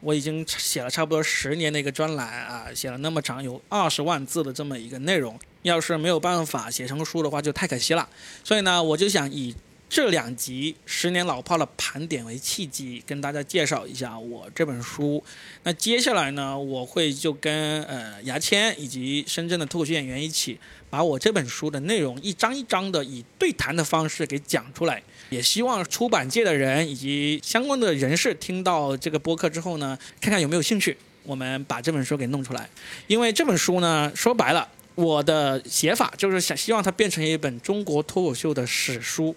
[0.00, 8.08] 我已经写了差不多十年的一个专栏啊，写了那么长，有二十万字的这么一个内容，要是没有办法写成书的话，就太可惜了。
[8.42, 9.54] 所以呢，我就想以
[9.90, 15.20] 这两集十年老炮的盘点为契机，跟大家介绍一下我这本书。
[15.64, 20.56] 那接下来呢，我会就跟呃牙签以及深圳的脱口秀演员一起，
[20.88, 25.02] 把我这本书的内容一章一章的以对谈的方式给讲出来。
[25.30, 32.70] 也希望出版界的人以及相关的人士听到这个播客之后呢，看看有没有兴趣，我们把这本书给弄出来。
[33.08, 39.34] 因为这本书呢，说白了，我的写法就是想希望它变成一本中国脱口秀的史书。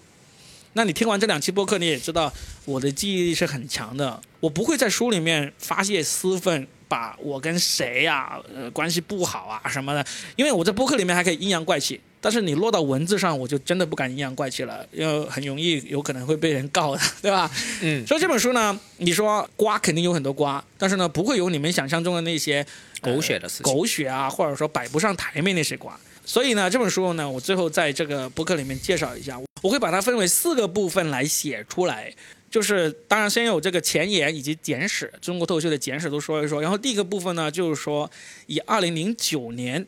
[0.73, 2.31] 那你听完这两期播客，你也知道
[2.65, 10.03] 我的记忆力是很强的，我不会在书里面发泄私愤，把我跟谁呀、呃，关系不好啊什么的，
[10.35, 17.49] 因为我在播客里面还可以阴阳怪气，但是你落到文字上，我就真的不敢阴阳怪气了，因为很容易有可能会被人告的，对吧？
[17.81, 22.65] 嗯，所以这本书呢，你说瓜肯定有很多瓜，但是呢，不会有你们想象中的那些
[22.99, 23.71] 狗血的事情。
[23.71, 25.95] 狗血啊，或者说摆不上台面那些瓜。
[26.25, 32.13] 所以呢，这本书呢，我最后在这个博客里面介绍一下，我会把它分为四个部分来写出来。
[32.49, 36.61] 就是当然先有这个前言以及简史，中国脱口秀的简史都说一说。
[36.61, 38.09] 然后第一个部分呢，就是说
[38.45, 39.83] 以二零零九年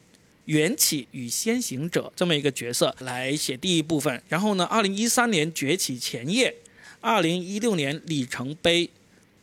[0.45, 4.19] 缘起与先行者这么一个角色来写第一部分。
[4.27, 6.55] 然后呢，二零一三年崛起前夜，
[7.01, 8.89] 二零一六年里程碑，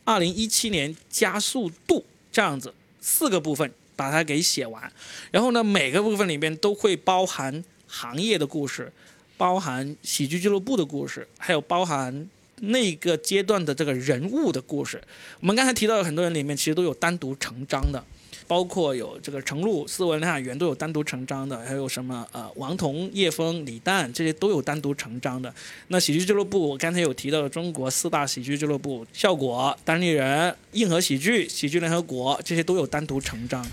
[0.05, 3.72] 二零一七年加速度，这样子四个部分
[4.03, 4.92] 把它给写完。
[5.30, 8.92] 然后呢，每个部分里面都会包含行业的故事，
[9.36, 15.00] 包含喜剧俱乐部的故事，还有包含那个阶段的这个人物的故事。
[15.38, 18.05] 我们刚才提到的很多人里面，其实都有单独成章的，
[18.48, 25.53] 包括有这个程璐、斯文、梁海源都有单独成章的，还有什么呃王彤、叶枫、李诞这些都有单独成章的。
[25.88, 33.66] 那喜剧俱乐部，我刚才有提到的中国四大喜剧俱乐部，效果、单立人、硬核喜剧、喜剧联合国这些都有单独成章。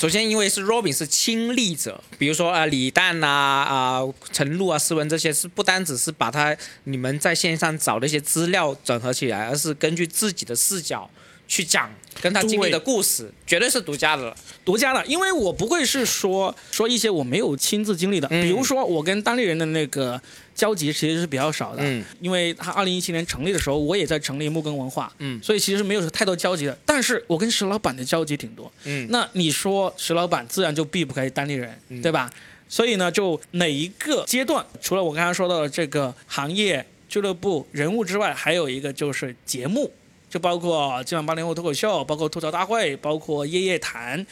[0.00, 4.00] 首先，因为是 Robin 是亲历者，比如说啊、李诞呐、啊、
[4.32, 11.10] 陈露啊、斯文这些，是不单只是把他你们在线上找的一些资料整合起来，而是根据自己的视角
[11.50, 11.92] 去讲
[12.22, 14.36] 跟他经历的故事，绝对是独家的了。
[14.64, 18.40] 独家的，因为我不会是说说一些我没有亲自经历的，嗯。
[18.44, 20.20] 比如说我跟当地人的那个
[20.54, 22.04] 交集其实是比较少的，嗯。
[22.20, 25.42] 因为他二零一七年成立的时候，我也在成立木根文化，嗯。
[25.42, 26.78] 所以其实没有太多交集的。
[26.86, 29.08] 但是我跟石老板的交集挺多，嗯。
[29.10, 32.00] 那你说石老板自然就避不开当地人，嗯。
[32.00, 32.30] 对吧？
[32.68, 39.90] 所以呢，就哪一个阶段，除了我刚才说到的这个行业俱乐部人物之外，还有一个就是节目，
[40.30, 44.24] 就包括今晚八零后脱口秀，包括吐槽大会，包括夜夜谈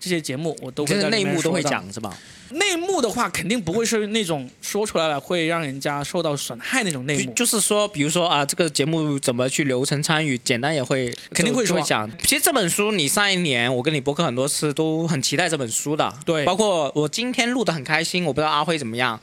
[0.00, 1.62] 这些节目，我都会在里内幕都会。
[1.62, 2.16] 讲是吧？
[2.50, 7.32] 内幕的话，肯定不会是那种说出来了会让人家受到损害那种内幕。
[7.34, 12.10] 就是说，比如说啊，这个节目怎么去流程参与，简单也会肯定会说会讲。
[12.24, 19.18] 其实这本书，你上一年我跟你播客很多次都很期待这本书的，对包括我今天录的很开心，我不知道阿辉怎么样。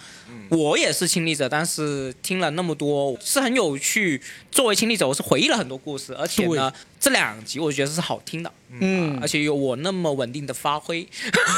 [0.49, 4.21] 我也是亲历者，但是听了那么多是很有趣。
[4.51, 8.51] 作为亲历者，我是回忆了很多故事，而且呢，这两集我觉得是好听的。
[8.71, 11.07] 嗯而且有我那么稳定的发挥，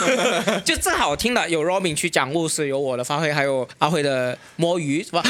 [0.63, 5.22] 就正好听的有 Robin 去讲故事，有我的发挥，还有阿辉的摸鱼，是吧？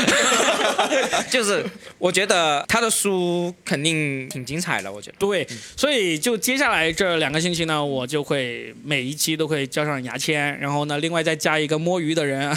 [1.32, 1.66] 就是
[1.98, 5.16] 我觉得他的书肯定挺精彩的，我觉得。
[5.18, 12.56] 对，所以就接下来这两个星期呢，我就会每一期都会交上牙签，然后呢，另外再加一个摸鱼的人，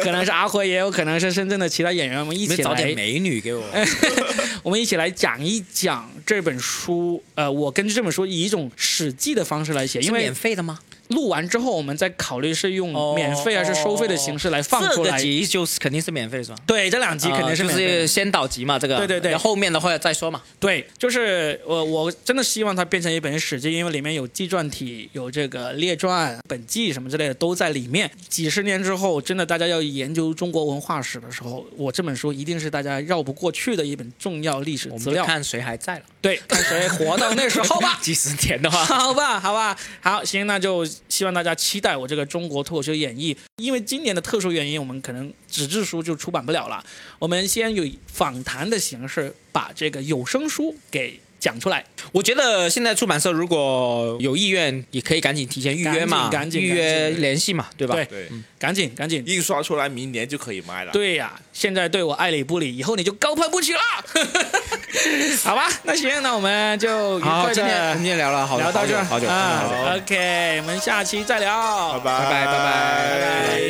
[0.04, 3.64] 可能是阿辉，也有可能是深圳的其他演员，我们一起来找点美女给我。
[4.62, 7.22] 我们一起来讲一讲这本书。
[7.34, 10.78] 呃，我根据这本书以一种史记的方式来写，因为免费的吗？
[11.10, 15.20] 录完之后，我们再考虑是用哦免费还是收费的形式来放出这个。
[15.20, 16.56] 集就是肯定是免费是吧？
[16.66, 18.96] 对，这两集肯定是先导集嘛，这个。
[18.96, 20.40] 对对对后面的话再说嘛。
[20.58, 28.10] 对，就是我我真的希望它变成一本史记，因为里面有纪传体、有这个列传、本纪什么之类的都在里面。
[28.28, 35.22] 几十年之后，真的大家要研究中国文化史的时候，我这本书一定是大家绕不过去的一本重要历史资料。
[35.22, 36.02] 就看谁还在了。
[36.20, 37.98] 对，看谁活到那时候吧。
[38.02, 43.36] 几十年的话， 好吧，好吧，好，行，那就希望大家期待我这个中国脱口秀演绎。
[43.56, 46.84] 因为今年的特殊原因，我们可能纸质书就出版不了了。
[47.18, 51.84] 我们先以访谈的形式把这个有声书给讲出来。
[52.12, 57.94] 我觉得现在出版社如果有意愿，也可以赶紧提前预约嘛，赶紧预约联系嘛，对吧？
[57.94, 58.28] 对，
[58.58, 60.92] 赶紧赶紧印刷出来，明年就可以卖了。
[60.92, 63.80] 对呀、现在对我爱理不理，以后你就高攀不起了。
[65.44, 69.96] 好吧，那行，那我们就好，今天今天聊了，好聊到这，好久啊。
[69.96, 73.60] OK，我们下期再聊，拜拜拜拜拜拜。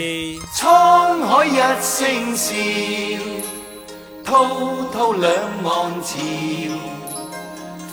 [0.57, 1.51] 沧海一
[1.81, 2.55] 声笑，
[4.25, 7.00] 滔滔两岸潮。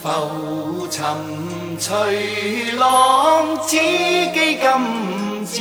[0.07, 1.03] 浮沉
[1.77, 4.65] 隨浪，只记今
[5.45, 5.59] 朝。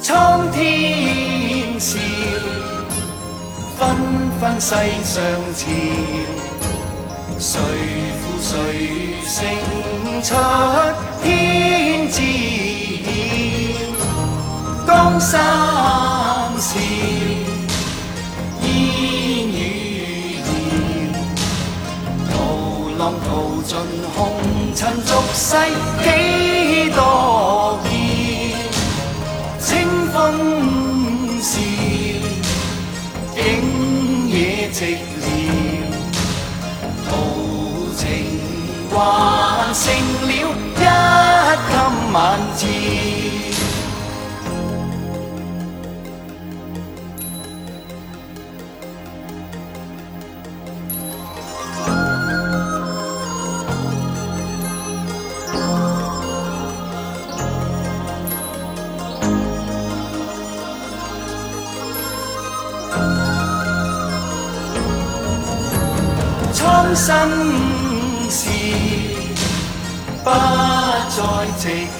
[0.00, 1.98] 蒼天笑，
[3.76, 3.80] 紛
[4.40, 4.70] 紛世
[5.02, 5.20] 上
[5.56, 5.66] 潮，
[7.40, 7.48] 誰
[8.20, 8.48] 負誰
[9.26, 9.28] 勝
[10.22, 10.28] 出
[11.24, 11.26] 天
[12.08, 13.04] 知曉。
[14.86, 14.88] 江
[15.20, 15.32] 山
[16.56, 16.70] 笑，
[23.70, 23.78] 尽
[24.16, 24.32] 红
[24.74, 25.54] 尘俗世
[26.02, 27.92] 几多变，
[29.60, 31.60] 清风笑，
[33.32, 33.38] 景
[34.28, 35.22] 野寂寥，
[37.06, 37.10] 豪
[37.96, 38.02] 情
[38.90, 39.84] 还剩
[40.26, 40.32] 了
[40.74, 40.82] 一
[41.70, 41.72] 襟
[42.12, 42.18] 晚
[42.56, 42.66] 照。
[66.94, 67.14] 心
[68.28, 68.50] 事，
[70.24, 71.20] 不再
[71.58, 71.99] 寂